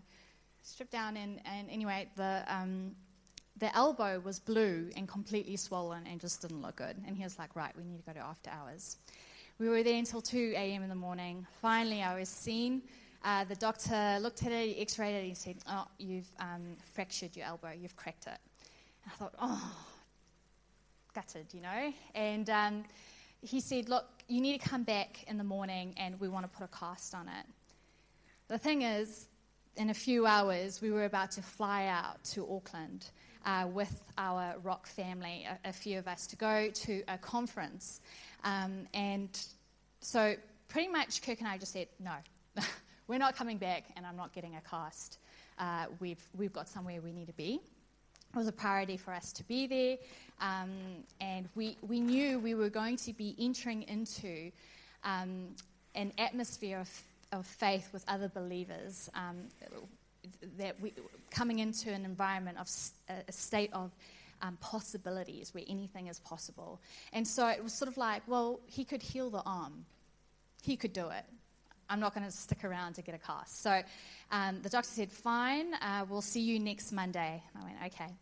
[0.62, 2.94] stripped down, and, and anyway, the, um,
[3.56, 6.96] the elbow was blue and completely swollen and just didn't look good.
[7.06, 8.96] And he was like, right, we need to go to after hours.
[9.58, 10.82] We were there until 2 a.m.
[10.82, 11.46] in the morning.
[11.62, 12.82] Finally, I was seen.
[13.24, 16.30] Uh, the doctor looked at it, he x rayed it, and he said, Oh, you've
[16.38, 18.38] um, fractured your elbow, you've cracked it.
[19.02, 19.76] And I thought, Oh,
[21.14, 21.92] gutted, you know?
[22.14, 22.84] And um,
[23.40, 26.58] he said, Look, you need to come back in the morning and we want to
[26.58, 27.46] put a cast on it.
[28.48, 29.26] The thing is,
[29.76, 33.06] in a few hours, we were about to fly out to Auckland
[33.46, 38.00] uh, with our rock family, a, a, few of us, to go to a conference.
[38.44, 39.30] Um, and
[40.00, 40.36] so,
[40.68, 42.12] pretty much, Kirk and I just said, No,
[43.06, 45.18] we're not coming back, and I'm not getting a cast.
[45.58, 47.60] Uh, we've, we've got somewhere we need to be.
[48.34, 49.96] It was a priority for us to be there,
[50.40, 50.70] um,
[51.20, 54.50] and we, we knew we were going to be entering into
[55.04, 55.48] um,
[55.94, 59.08] an atmosphere of, of faith with other believers.
[59.14, 59.48] Um,
[60.56, 60.92] that we
[61.30, 62.68] coming into an environment of
[63.28, 63.90] a state of
[64.42, 66.80] um, possibilities where anything is possible.
[67.12, 69.84] And so it was sort of like, well, he could heal the arm,
[70.62, 71.24] he could do it.
[71.88, 73.62] I'm not going to stick around to get a cast.
[73.62, 73.82] So
[74.30, 77.42] um, the doctor said, Fine, uh, we'll see you next Monday.
[77.54, 78.12] And I went, Okay.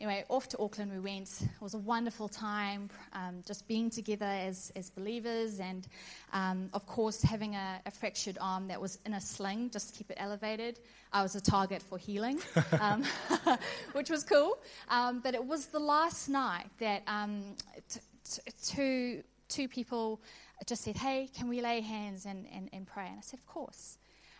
[0.00, 1.42] Anyway, off to Auckland we went.
[1.42, 5.86] It was a wonderful time, um, just being together as, as believers, and
[6.32, 9.98] um, of course, having a, a, fractured arm that was in a sling, just to
[9.98, 10.78] keep it elevated.
[11.12, 12.40] I was a target for healing,
[12.80, 13.04] um,
[13.92, 14.56] which was cool.
[14.88, 17.42] Um, but it was the last night that um,
[17.90, 20.20] t- t- two, two people
[20.66, 23.06] just said, Hey, can we lay hands and, and, and pray?
[23.06, 23.98] And I said, Of course.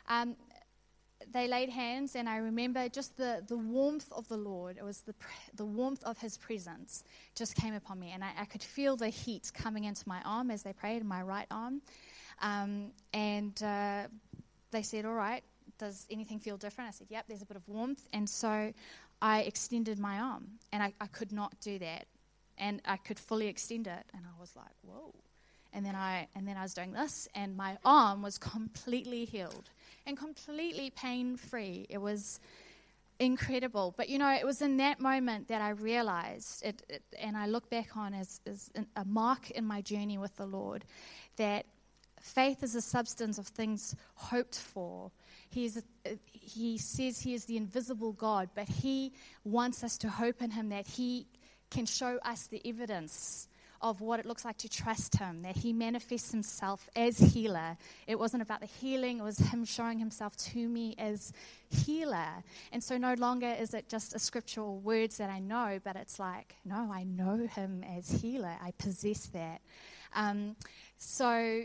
[0.08, 0.36] Um,
[1.32, 4.78] they laid hands, and I remember just the, the warmth of the Lord.
[4.78, 5.14] It was the,
[5.54, 9.08] the warmth of His presence just came upon me, and I, I could feel the
[9.08, 11.82] heat coming into my arm as they prayed, my right arm.
[12.40, 14.04] Um, and uh,
[14.70, 15.42] they said, All right,
[15.78, 16.88] does anything feel different?
[16.88, 18.06] I said, Yep, there's a bit of warmth.
[18.12, 18.72] And so
[19.20, 22.06] I extended my arm, and I, I could not do that.
[22.60, 25.12] And I could fully extend it, and I was like, Whoa
[25.72, 29.70] and then I and then I was doing this, and my arm was completely healed
[30.06, 31.86] and completely pain free.
[31.88, 32.40] It was
[33.18, 33.94] incredible.
[33.96, 37.46] But you know, it was in that moment that I realized it, it and I
[37.46, 40.84] look back on as, as a mark in my journey with the Lord
[41.36, 41.66] that
[42.20, 45.10] faith is a substance of things hoped for.
[45.50, 45.82] He, is
[46.32, 49.12] he says he is the invisible God, but he
[49.44, 51.26] wants us to hope in him that he
[51.70, 53.48] can show us the evidence
[53.82, 57.76] of what it looks like to trust Him, that He manifests Himself as healer.
[58.06, 61.32] It wasn't about the healing, it was Him showing Himself to me as
[61.70, 62.42] healer.
[62.72, 66.18] And so no longer is it just a scriptural words that I know, but it's
[66.18, 68.54] like, no, I know Him as healer.
[68.62, 69.62] I possess that.
[70.14, 70.56] Um,
[70.98, 71.62] so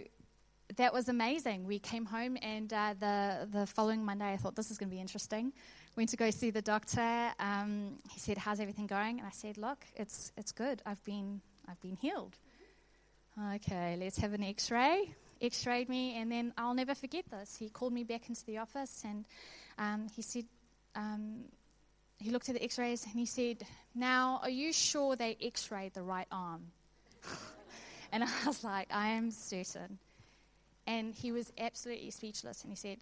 [0.77, 1.65] that was amazing.
[1.65, 4.95] We came home, and uh, the, the following Monday, I thought this is going to
[4.95, 5.51] be interesting
[5.95, 7.31] went to go see the doctor.
[7.39, 10.81] Um, he said, "How's everything going?" And I said, "Look, it's it's good.
[10.85, 12.37] I've been I've been healed.
[13.55, 15.13] Okay, let's have an x ray.
[15.41, 17.57] X rayed me, and then I'll never forget this.
[17.57, 19.25] He called me back into the office and
[19.77, 20.45] um, he said,
[20.95, 21.43] um,
[22.19, 25.71] he looked at the x rays and he said, Now, are you sure they x
[25.71, 26.67] rayed the right arm?
[28.11, 29.99] and I was like, I am certain.
[30.87, 32.99] And he was absolutely speechless and he said,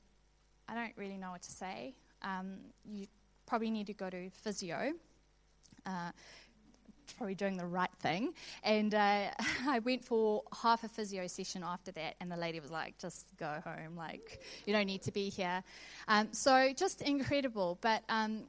[0.67, 1.93] I don't really know what to say.
[2.24, 3.08] Um, you
[3.46, 4.94] probably need to go to physio.
[5.86, 6.12] Uh,
[7.17, 8.34] probably doing the right thing.
[8.63, 9.30] And uh,
[9.67, 13.28] I went for half a physio session after that, and the lady was like, just
[13.38, 13.96] go home.
[13.96, 15.63] Like, you don't need to be here.
[16.08, 17.78] Um, so just incredible.
[17.82, 18.44] But um,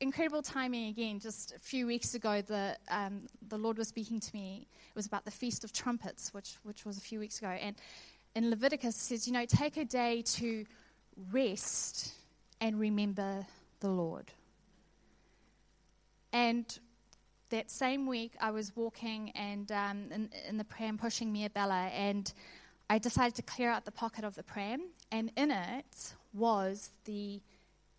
[0.00, 1.20] incredible timing again.
[1.20, 4.66] Just a few weeks ago, the, um, the Lord was speaking to me.
[4.90, 7.48] It was about the Feast of Trumpets, which, which was a few weeks ago.
[7.48, 7.76] And
[8.34, 10.64] in Leviticus, it says, you know, take a day to
[11.32, 12.12] rest
[12.60, 13.46] and remember
[13.80, 14.32] the Lord.
[16.32, 16.78] And
[17.50, 21.90] that same week, I was walking and um, in, in, the pram pushing Mia Bella,
[21.94, 22.32] and
[22.90, 24.82] I decided to clear out the pocket of the pram,
[25.12, 27.40] and in it was the.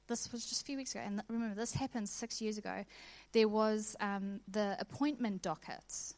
[0.07, 2.85] This was just a few weeks ago, and remember, this happened six years ago.
[3.33, 6.15] There was um, the appointment dockets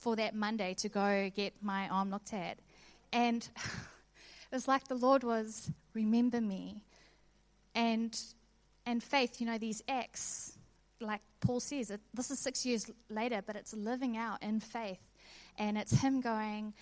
[0.00, 2.58] for that Monday to go get my arm looked at.
[3.12, 6.82] And it was like the Lord was, remember me.
[7.74, 8.18] And,
[8.86, 10.58] and faith, you know, these acts
[11.00, 15.00] like Paul says, it, this is six years later, but it's living out in faith.
[15.58, 16.74] And it's him going,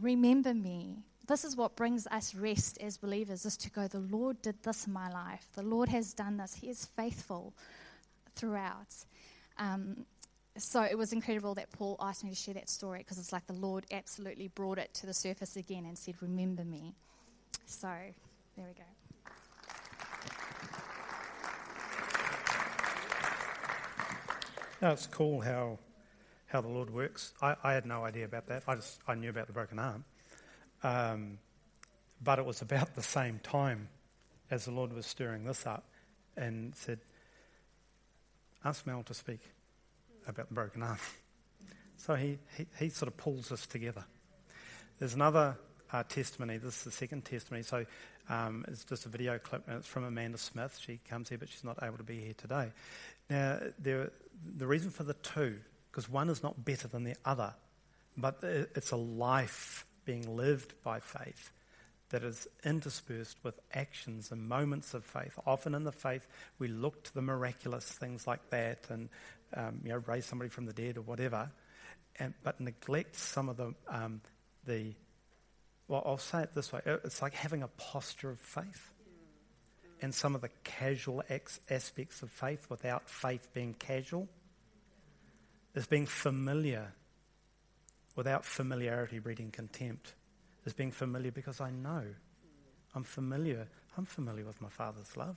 [0.00, 0.98] Remember me.
[1.26, 4.86] This is what brings us rest as believers, is to go, The Lord did this
[4.86, 5.46] in my life.
[5.54, 6.54] The Lord has done this.
[6.54, 7.54] He is faithful
[8.34, 8.94] throughout.
[9.58, 10.04] Um,
[10.58, 13.46] so it was incredible that Paul asked me to share that story because it's like
[13.46, 16.94] the Lord absolutely brought it to the surface again and said, Remember me.
[17.66, 17.88] So
[18.56, 19.05] there we go.
[24.82, 25.78] No, it's cool how
[26.46, 27.32] how the Lord works.
[27.42, 28.62] I, I, had no idea about that.
[28.68, 30.04] I just I knew about the broken arm,
[30.82, 31.38] um,
[32.22, 33.88] but it was about the same time
[34.50, 35.84] as the Lord was stirring this up,
[36.36, 37.00] and said,
[38.64, 39.40] "Ask Mel to speak
[40.26, 40.98] about the broken arm."
[41.98, 44.04] So he, he, he sort of pulls us together.
[44.98, 45.56] There's another
[45.90, 46.58] uh, testimony.
[46.58, 47.62] This is the second testimony.
[47.62, 47.86] So
[48.28, 50.78] um, it's just a video clip, and it's from Amanda Smith.
[50.78, 52.70] She comes here, but she's not able to be here today.
[53.30, 54.10] Now, there,
[54.44, 55.58] the reason for the two,
[55.90, 57.54] because one is not better than the other,
[58.16, 61.50] but it's a life being lived by faith
[62.10, 65.36] that is interspersed with actions and moments of faith.
[65.46, 66.26] Often in the faith,
[66.58, 69.08] we look to the miraculous things like that and
[69.54, 71.50] um, you know raise somebody from the dead or whatever,
[72.18, 74.20] and, but neglect some of the um,
[74.66, 74.94] the.
[75.88, 78.90] Well, I'll say it this way: it's like having a posture of faith
[80.02, 84.28] and some of the casual ex- aspects of faith without faith being casual.
[85.74, 86.92] Is being familiar
[88.14, 90.14] without familiarity breeding contempt.
[90.64, 92.02] Is being familiar because I know.
[92.94, 93.68] I'm familiar.
[93.96, 95.36] I'm familiar with my father's love.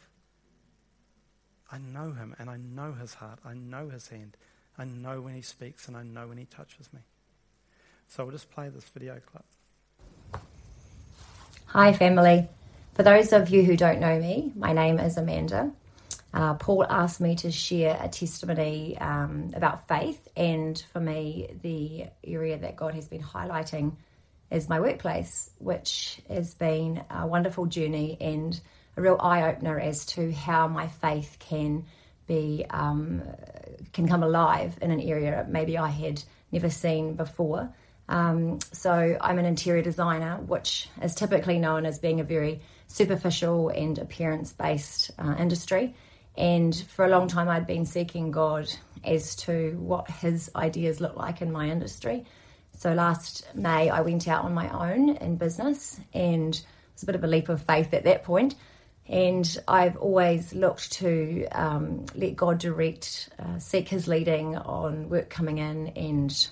[1.72, 3.40] I know him and I know his heart.
[3.46, 4.38] I know his hand.
[4.78, 7.02] I know when he speaks and I know when he touches me.
[8.08, 10.42] So we'll just play this video clip.
[11.68, 12.48] Hi family
[13.00, 15.72] for those of you who don't know me, my name is Amanda.
[16.34, 22.08] Uh, Paul asked me to share a testimony um, about faith, and for me, the
[22.30, 23.94] area that God has been highlighting
[24.52, 28.60] is my workplace, which has been a wonderful journey and
[28.98, 31.86] a real eye opener as to how my faith can
[32.28, 33.22] be um,
[33.94, 36.22] can come alive in an area maybe I had
[36.52, 37.74] never seen before.
[38.10, 42.60] Um, so I'm an interior designer, which is typically known as being a very
[42.90, 45.96] superficial and appearance based uh, industry.
[46.36, 48.70] And for a long time, I'd been seeking God
[49.04, 52.26] as to what His ideas look like in my industry.
[52.78, 57.06] So last May, I went out on my own in business, and it was a
[57.06, 58.56] bit of a leap of faith at that point.
[59.08, 65.30] And I've always looked to um, let God direct, uh, seek His leading on work
[65.30, 66.48] coming in, and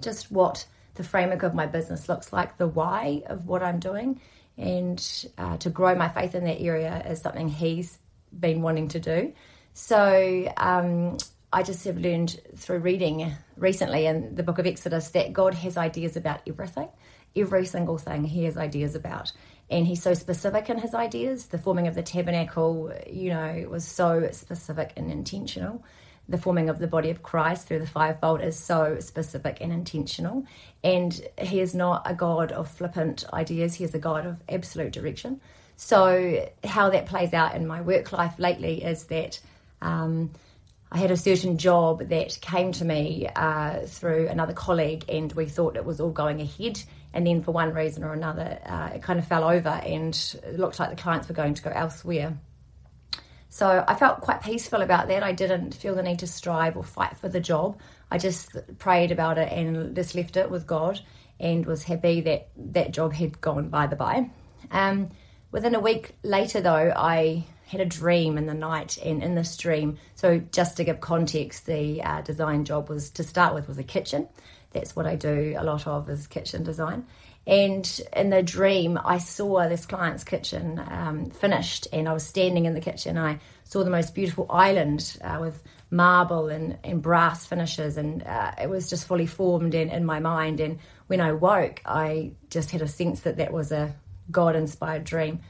[0.00, 4.20] just what the framework of my business looks like, the why of what I'm doing
[4.58, 7.98] and uh, to grow my faith in that area is something he's
[8.38, 9.32] been wanting to do.
[9.74, 11.18] So um,
[11.52, 15.76] I just have learned through reading recently in the book of Exodus that God has
[15.76, 16.88] ideas about everything,
[17.34, 19.32] every single thing He has ideas about.
[19.68, 21.46] And He's so specific in His ideas.
[21.46, 25.84] The forming of the tabernacle, you know, was so specific and intentional
[26.28, 30.44] the forming of the body of Christ through the fivefold is so specific and intentional.
[30.82, 34.92] And he is not a God of flippant ideas, he is a God of absolute
[34.92, 35.40] direction.
[35.76, 39.38] So, how that plays out in my work life lately is that
[39.82, 40.30] um,
[40.90, 45.46] I had a certain job that came to me uh, through another colleague, and we
[45.46, 46.82] thought it was all going ahead.
[47.12, 50.78] And then, for one reason or another, uh, it kind of fell over, and looked
[50.80, 52.38] like the clients were going to go elsewhere.
[53.56, 55.22] So I felt quite peaceful about that.
[55.22, 57.80] I didn't feel the need to strive or fight for the job.
[58.10, 61.00] I just prayed about it and just left it with God
[61.40, 64.28] and was happy that that job had gone by the by.
[64.70, 65.08] Um,
[65.52, 69.56] within a week later, though, I had a dream in the night, and in this
[69.56, 73.78] dream, so just to give context, the uh, design job was to start with was
[73.78, 74.28] a kitchen.
[74.72, 77.06] That's what I do a lot of is kitchen design.
[77.46, 82.64] And in the dream, I saw this client's kitchen um, finished, and I was standing
[82.64, 83.16] in the kitchen.
[83.16, 88.52] I saw the most beautiful island uh, with marble and, and brass finishes, and uh,
[88.60, 90.58] it was just fully formed in, in my mind.
[90.58, 93.94] And when I woke, I just had a sense that that was a
[94.28, 95.40] God inspired dream.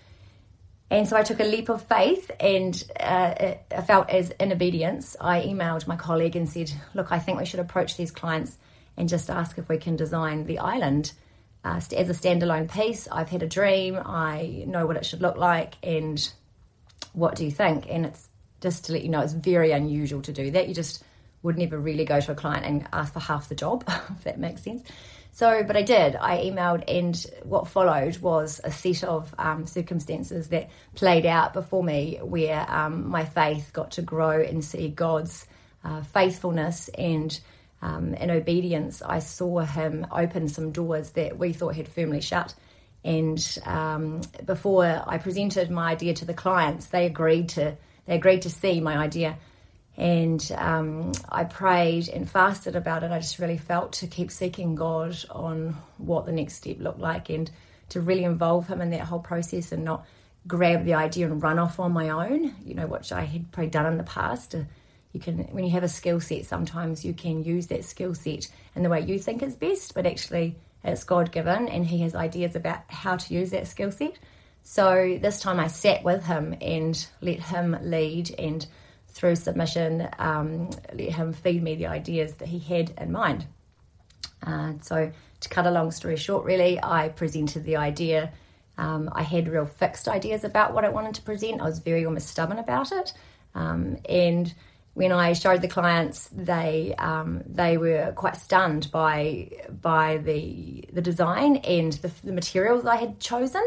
[0.91, 5.17] And so I took a leap of faith and uh, I felt as in obedience.
[5.21, 8.57] I emailed my colleague and said, Look, I think we should approach these clients
[8.97, 11.13] and just ask if we can design the island
[11.67, 13.09] uh, as a standalone piece.
[13.11, 16.33] I've had a dream, I know what it should look like, and
[17.13, 17.87] what do you think?
[17.89, 18.29] And it's
[18.61, 20.69] just to let you know, it's very unusual to do that.
[20.69, 21.03] You just
[21.43, 24.39] would never really go to a client and ask for half the job, if that
[24.39, 24.83] makes sense.
[25.33, 26.17] So, but I did.
[26.17, 31.83] I emailed, and what followed was a set of um, circumstances that played out before
[31.83, 35.47] me where um, my faith got to grow and see God's
[35.85, 37.39] uh, faithfulness and
[37.83, 39.03] um, in obedience.
[39.03, 42.55] I saw Him open some doors that we thought had firmly shut.
[43.05, 48.43] And um, before I presented my idea to the clients, they agreed to they agreed
[48.43, 49.37] to see my idea
[49.97, 53.11] and um, I prayed and fasted about it.
[53.11, 57.31] I just really felt to keep seeking God on what the next step looked like
[57.31, 57.51] and
[57.91, 60.07] to really involve Him in that whole process and not
[60.47, 63.71] grab the idea and run off on my own, you know, which I had probably
[63.71, 64.55] done in the past.
[64.55, 64.65] Uh,
[65.17, 68.49] you can, when you have a skill set, sometimes you can use that skill set
[68.75, 72.15] in the way you think is best, but actually it's God given and He has
[72.15, 74.19] ideas about how to use that skill set.
[74.63, 78.67] So this time I sat with Him and let Him lead and
[79.17, 83.47] through submission, um, let him feed me the ideas that he had in mind.
[84.43, 85.11] Uh, so,
[85.41, 88.31] to cut a long story short, really, I presented the idea.
[88.77, 91.63] Um, I had real fixed ideas about what I wanted to present.
[91.63, 93.15] I was very almost stubborn about it.
[93.55, 94.55] Um, and
[94.97, 99.51] when I showed the clients, they um, they were quite stunned by
[99.83, 103.63] by the the design and the, the materials I had chosen,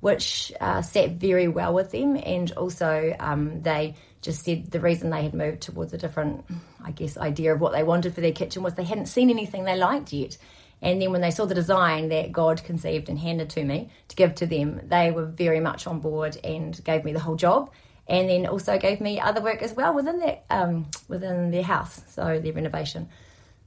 [0.00, 2.20] which uh, sat very well with them.
[2.22, 6.44] And also, um, they just said the reason they had moved towards a different,
[6.84, 9.64] I guess, idea of what they wanted for their kitchen was they hadn't seen anything
[9.64, 10.36] they liked yet.
[10.82, 14.16] And then when they saw the design that God conceived and handed to me to
[14.16, 17.70] give to them, they were very much on board and gave me the whole job.
[18.06, 22.02] And then also gave me other work as well within that um, within their house,
[22.08, 23.08] so their renovation.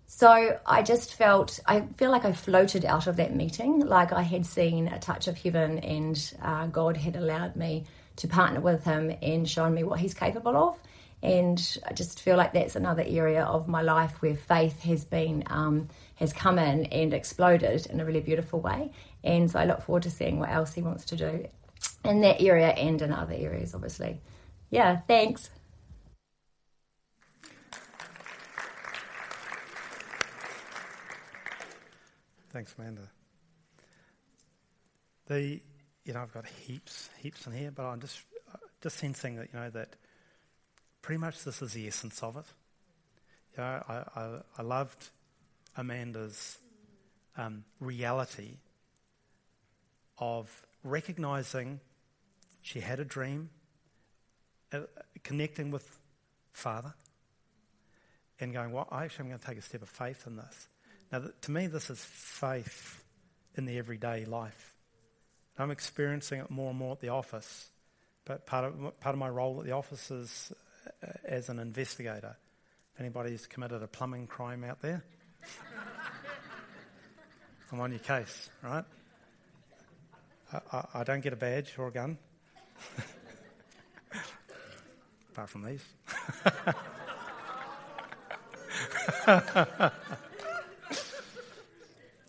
[0.05, 4.21] So I just felt I feel like I floated out of that meeting, like I
[4.21, 7.85] had seen a touch of heaven, and uh, God had allowed me
[8.17, 10.77] to partner with him and shown me what he's capable of.
[11.23, 15.43] And I just feel like that's another area of my life where faith has been
[15.47, 18.91] um, has come in and exploded in a really beautiful way.
[19.23, 21.47] And so I look forward to seeing what else he wants to do
[22.03, 24.19] in that area and in other areas, obviously.
[24.69, 25.49] Yeah, thanks.
[32.51, 33.09] Thanks, Amanda.
[35.28, 35.61] The
[36.07, 38.21] you know, I've got heaps, heaps in here, but I'm just,
[38.82, 39.97] just sensing that, you know, that
[41.01, 42.45] pretty much this is the essence of it.
[43.55, 45.09] You know, I, I, I loved
[45.75, 46.57] Amanda's
[47.36, 48.51] um, reality
[50.17, 51.79] of recognizing
[52.61, 53.49] she had a dream,
[54.73, 54.81] uh,
[55.23, 55.99] connecting with
[56.51, 56.93] Father,
[58.39, 60.35] and going, well, actually, I actually am going to take a step of faith in
[60.35, 60.67] this.
[61.11, 63.03] Now, to me, this is faith
[63.55, 64.73] in the everyday life.
[65.57, 67.69] I'm experiencing it more and more at the office.
[68.25, 70.51] But part of, part of my role at the office is
[71.01, 72.35] uh, as an investigator.
[72.93, 75.03] If anybody's committed a plumbing crime out there,
[77.71, 78.83] I'm on your case, right?
[80.52, 82.18] I, I, don't get a badge or a gun,
[85.32, 85.84] apart from these.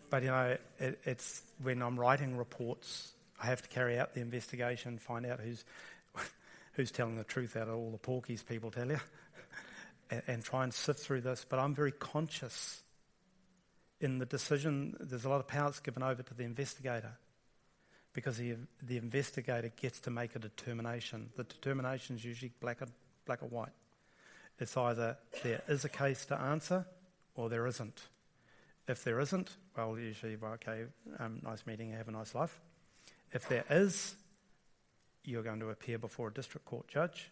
[0.09, 4.19] but you know, it, it's when I'm writing reports I have to carry out the
[4.21, 5.63] investigation, find out who's,
[6.73, 8.99] who's telling the truth out of all the porkies people tell you,
[10.11, 11.45] and, and try and sift through this.
[11.47, 12.81] But I'm very conscious
[14.01, 17.13] in the decision, there's a lot of powers given over to the investigator
[18.19, 18.55] because the,
[18.85, 21.29] the investigator gets to make a determination.
[21.37, 22.87] The determination is usually black or,
[23.25, 23.71] black or white.
[24.59, 26.85] It's either there is a case to answer
[27.35, 28.01] or there isn't.
[28.89, 30.83] If there isn't, well, usually, well, okay,
[31.17, 32.59] um, nice meeting, have a nice life.
[33.31, 34.15] If there is,
[35.23, 37.29] you're going to appear before a district court judge,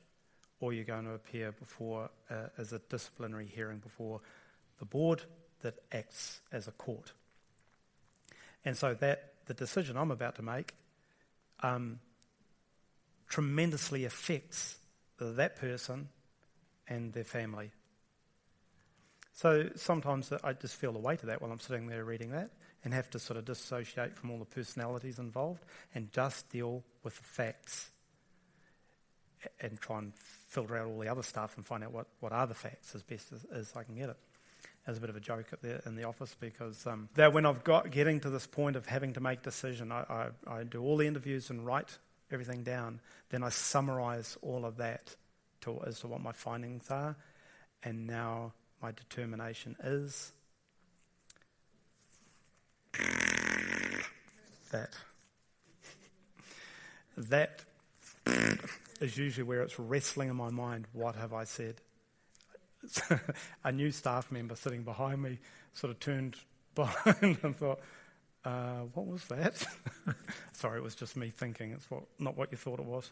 [0.62, 4.22] or you're going to appear before uh, as a disciplinary hearing before
[4.80, 5.24] the board
[5.64, 7.12] that acts as a court.
[8.64, 10.74] And so that the decision I'm about to make
[11.62, 12.00] um,
[13.28, 14.78] tremendously affects
[15.20, 16.10] that person
[16.88, 17.72] and their family.
[19.34, 22.50] So sometimes I just feel the weight of that while I'm sitting there reading that
[22.84, 27.18] and have to sort of dissociate from all the personalities involved and just deal with
[27.18, 27.89] the facts
[29.60, 30.14] and try and
[30.48, 33.04] filter out all the other stuff and find out what, what are the facts as
[33.04, 34.18] best as, as I can get it.
[34.88, 35.48] As a bit of a joke
[35.86, 39.12] in the office because um, that when I've got getting to this point of having
[39.14, 41.98] to make decision, I, I, I do all the interviews and write
[42.32, 43.02] everything down.
[43.30, 45.14] Then I summarize all of that
[45.62, 47.18] to, as to what my findings are,
[47.84, 50.32] and now my determination is
[54.72, 54.94] that.
[57.18, 57.62] That
[59.02, 60.88] is usually where it's wrestling in my mind.
[60.94, 61.82] What have I said?
[63.64, 65.40] a new staff member sitting behind me
[65.74, 66.36] sort of turned
[66.76, 67.80] behind and thought,
[68.46, 69.66] uh, what was that?
[70.54, 71.72] Sorry, it was just me thinking.
[71.72, 73.12] It's what, not what you thought it was.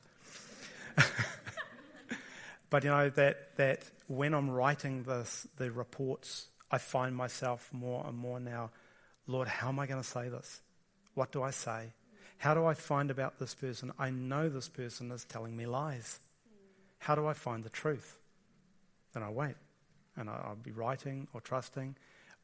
[2.69, 8.05] but you know, that, that when I'm writing this, the reports, I find myself more
[8.07, 8.71] and more now,
[9.27, 10.61] Lord, how am I going to say this?
[11.15, 11.93] What do I say?
[12.37, 13.91] How do I find about this person?
[13.97, 16.19] I know this person is telling me lies.
[16.99, 18.17] How do I find the truth?
[19.13, 19.55] Then I wait.
[20.17, 21.95] And I'll be writing or trusting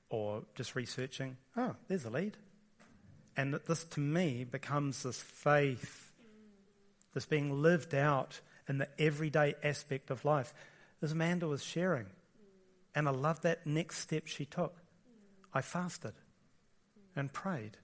[0.09, 1.37] or just researching.
[1.55, 2.37] Oh, there's a lead.
[3.37, 6.11] And this to me becomes this faith,
[7.13, 10.53] this being lived out in the everyday aspect of life.
[11.01, 12.07] As Amanda was sharing,
[12.93, 14.75] and I love that next step she took.
[15.53, 16.13] I fasted
[17.15, 17.77] and prayed,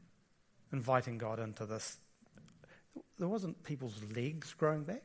[0.71, 1.97] inviting God into this.
[3.17, 5.03] There wasn't people's legs growing back.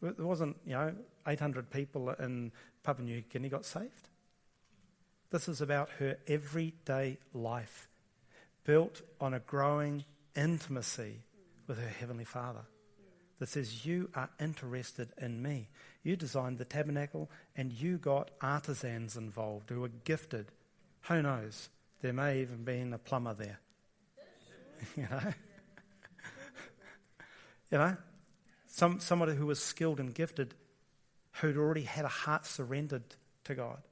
[0.00, 0.94] There wasn't, you know,
[1.26, 4.08] 800 people in Papua New Guinea got saved.
[5.30, 7.88] This is about her everyday life,
[8.64, 11.22] built on a growing intimacy
[11.66, 12.62] with her Heavenly Father.
[13.38, 15.68] That says, You are interested in me.
[16.02, 20.46] You designed the tabernacle and you got artisans involved who were gifted.
[21.02, 21.68] Who knows?
[22.02, 23.58] There may even been a plumber there.
[24.96, 25.20] you know?
[27.70, 27.96] you know?
[28.72, 30.54] Some, somebody who was skilled and gifted,
[31.32, 33.02] who'd already had a heart surrendered
[33.44, 33.82] to God,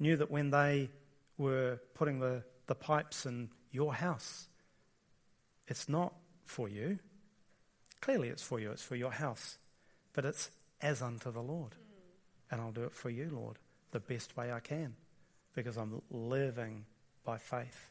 [0.00, 0.88] knew that when they
[1.36, 4.46] were putting the, the pipes in your house,
[5.68, 6.98] it's not for you.
[8.00, 9.58] Clearly, it's for you, it's for your house.
[10.14, 10.50] But it's
[10.80, 11.74] as unto the Lord.
[12.50, 13.58] And I'll do it for you, Lord,
[13.90, 14.94] the best way I can,
[15.54, 16.86] because I'm living
[17.24, 17.90] by faith.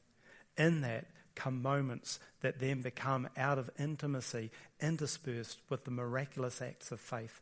[0.57, 1.05] In that
[1.35, 7.41] come moments that then become out of intimacy, interspersed with the miraculous acts of faith,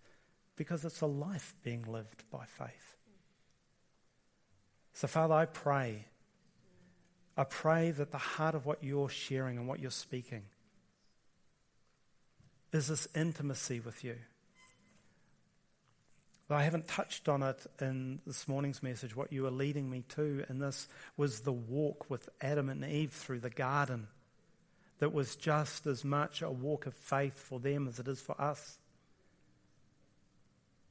[0.56, 2.96] because it's a life being lived by faith.
[4.94, 6.06] So, Father, I pray.
[7.38, 10.44] I pray that the heart of what you're sharing and what you're speaking
[12.72, 14.16] is this intimacy with you.
[16.56, 19.16] I haven't touched on it in this morning's message.
[19.16, 23.12] What you are leading me to in this was the walk with Adam and Eve
[23.12, 24.08] through the garden,
[25.00, 28.40] that was just as much a walk of faith for them as it is for
[28.40, 28.78] us.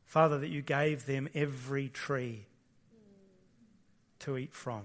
[0.05, 2.47] Father, that you gave them every tree
[4.19, 4.83] to eat from,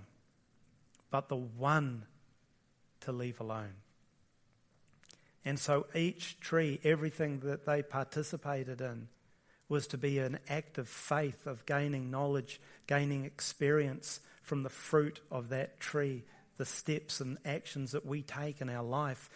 [1.09, 2.03] but the one
[3.01, 3.73] to leave alone.
[5.43, 9.07] And so each tree, everything that they participated in,
[9.67, 15.21] was to be an act of faith, of gaining knowledge, gaining experience from the fruit
[15.31, 16.23] of that tree,
[16.57, 19.29] the steps and actions that we take in our life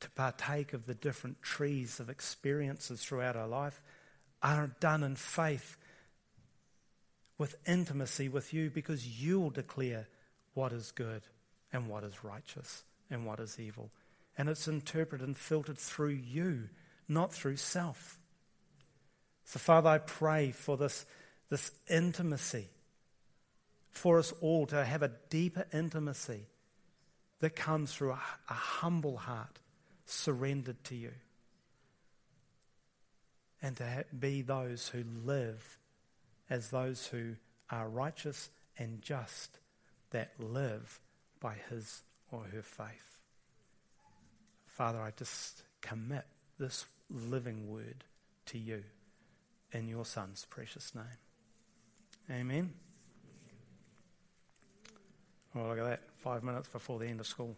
[0.00, 3.82] to partake of the different trees of experiences throughout our life
[4.42, 5.78] are done in faith
[7.38, 10.06] with intimacy with you because you'll declare
[10.52, 11.22] what is good
[11.72, 13.90] and what is righteous and what is evil.
[14.36, 16.68] And it's interpreted and filtered through you
[17.08, 18.18] not through self.
[19.44, 21.04] So, Father, I pray for this,
[21.50, 22.68] this intimacy,
[23.90, 26.46] for us all to have a deeper intimacy
[27.40, 29.58] that comes through a, a humble heart
[30.06, 31.12] surrendered to you.
[33.62, 35.78] And to be those who live
[36.50, 37.36] as those who
[37.70, 39.58] are righteous and just,
[40.10, 41.00] that live
[41.40, 43.20] by his or her faith.
[44.66, 46.24] Father, I just commit
[46.58, 48.04] this living word
[48.46, 48.82] to you
[49.72, 51.04] in your Son's precious name.
[52.30, 52.72] Amen.
[55.54, 56.00] Well, look at that.
[56.16, 57.54] Five minutes before the end of school.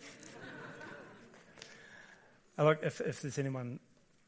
[2.58, 3.80] look, if, if there's anyone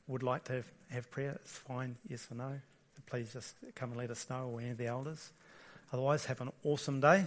[0.08, 2.60] would like to have, have prayer, it's fine, yes or no.
[3.06, 5.30] Please just come and let us know or any of the elders.
[5.92, 7.24] Otherwise, have an awesome day,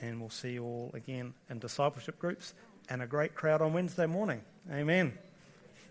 [0.00, 2.54] and we'll see you all again in discipleship groups
[2.88, 4.40] and a great crowd on Wednesday morning.
[4.70, 5.18] Amen.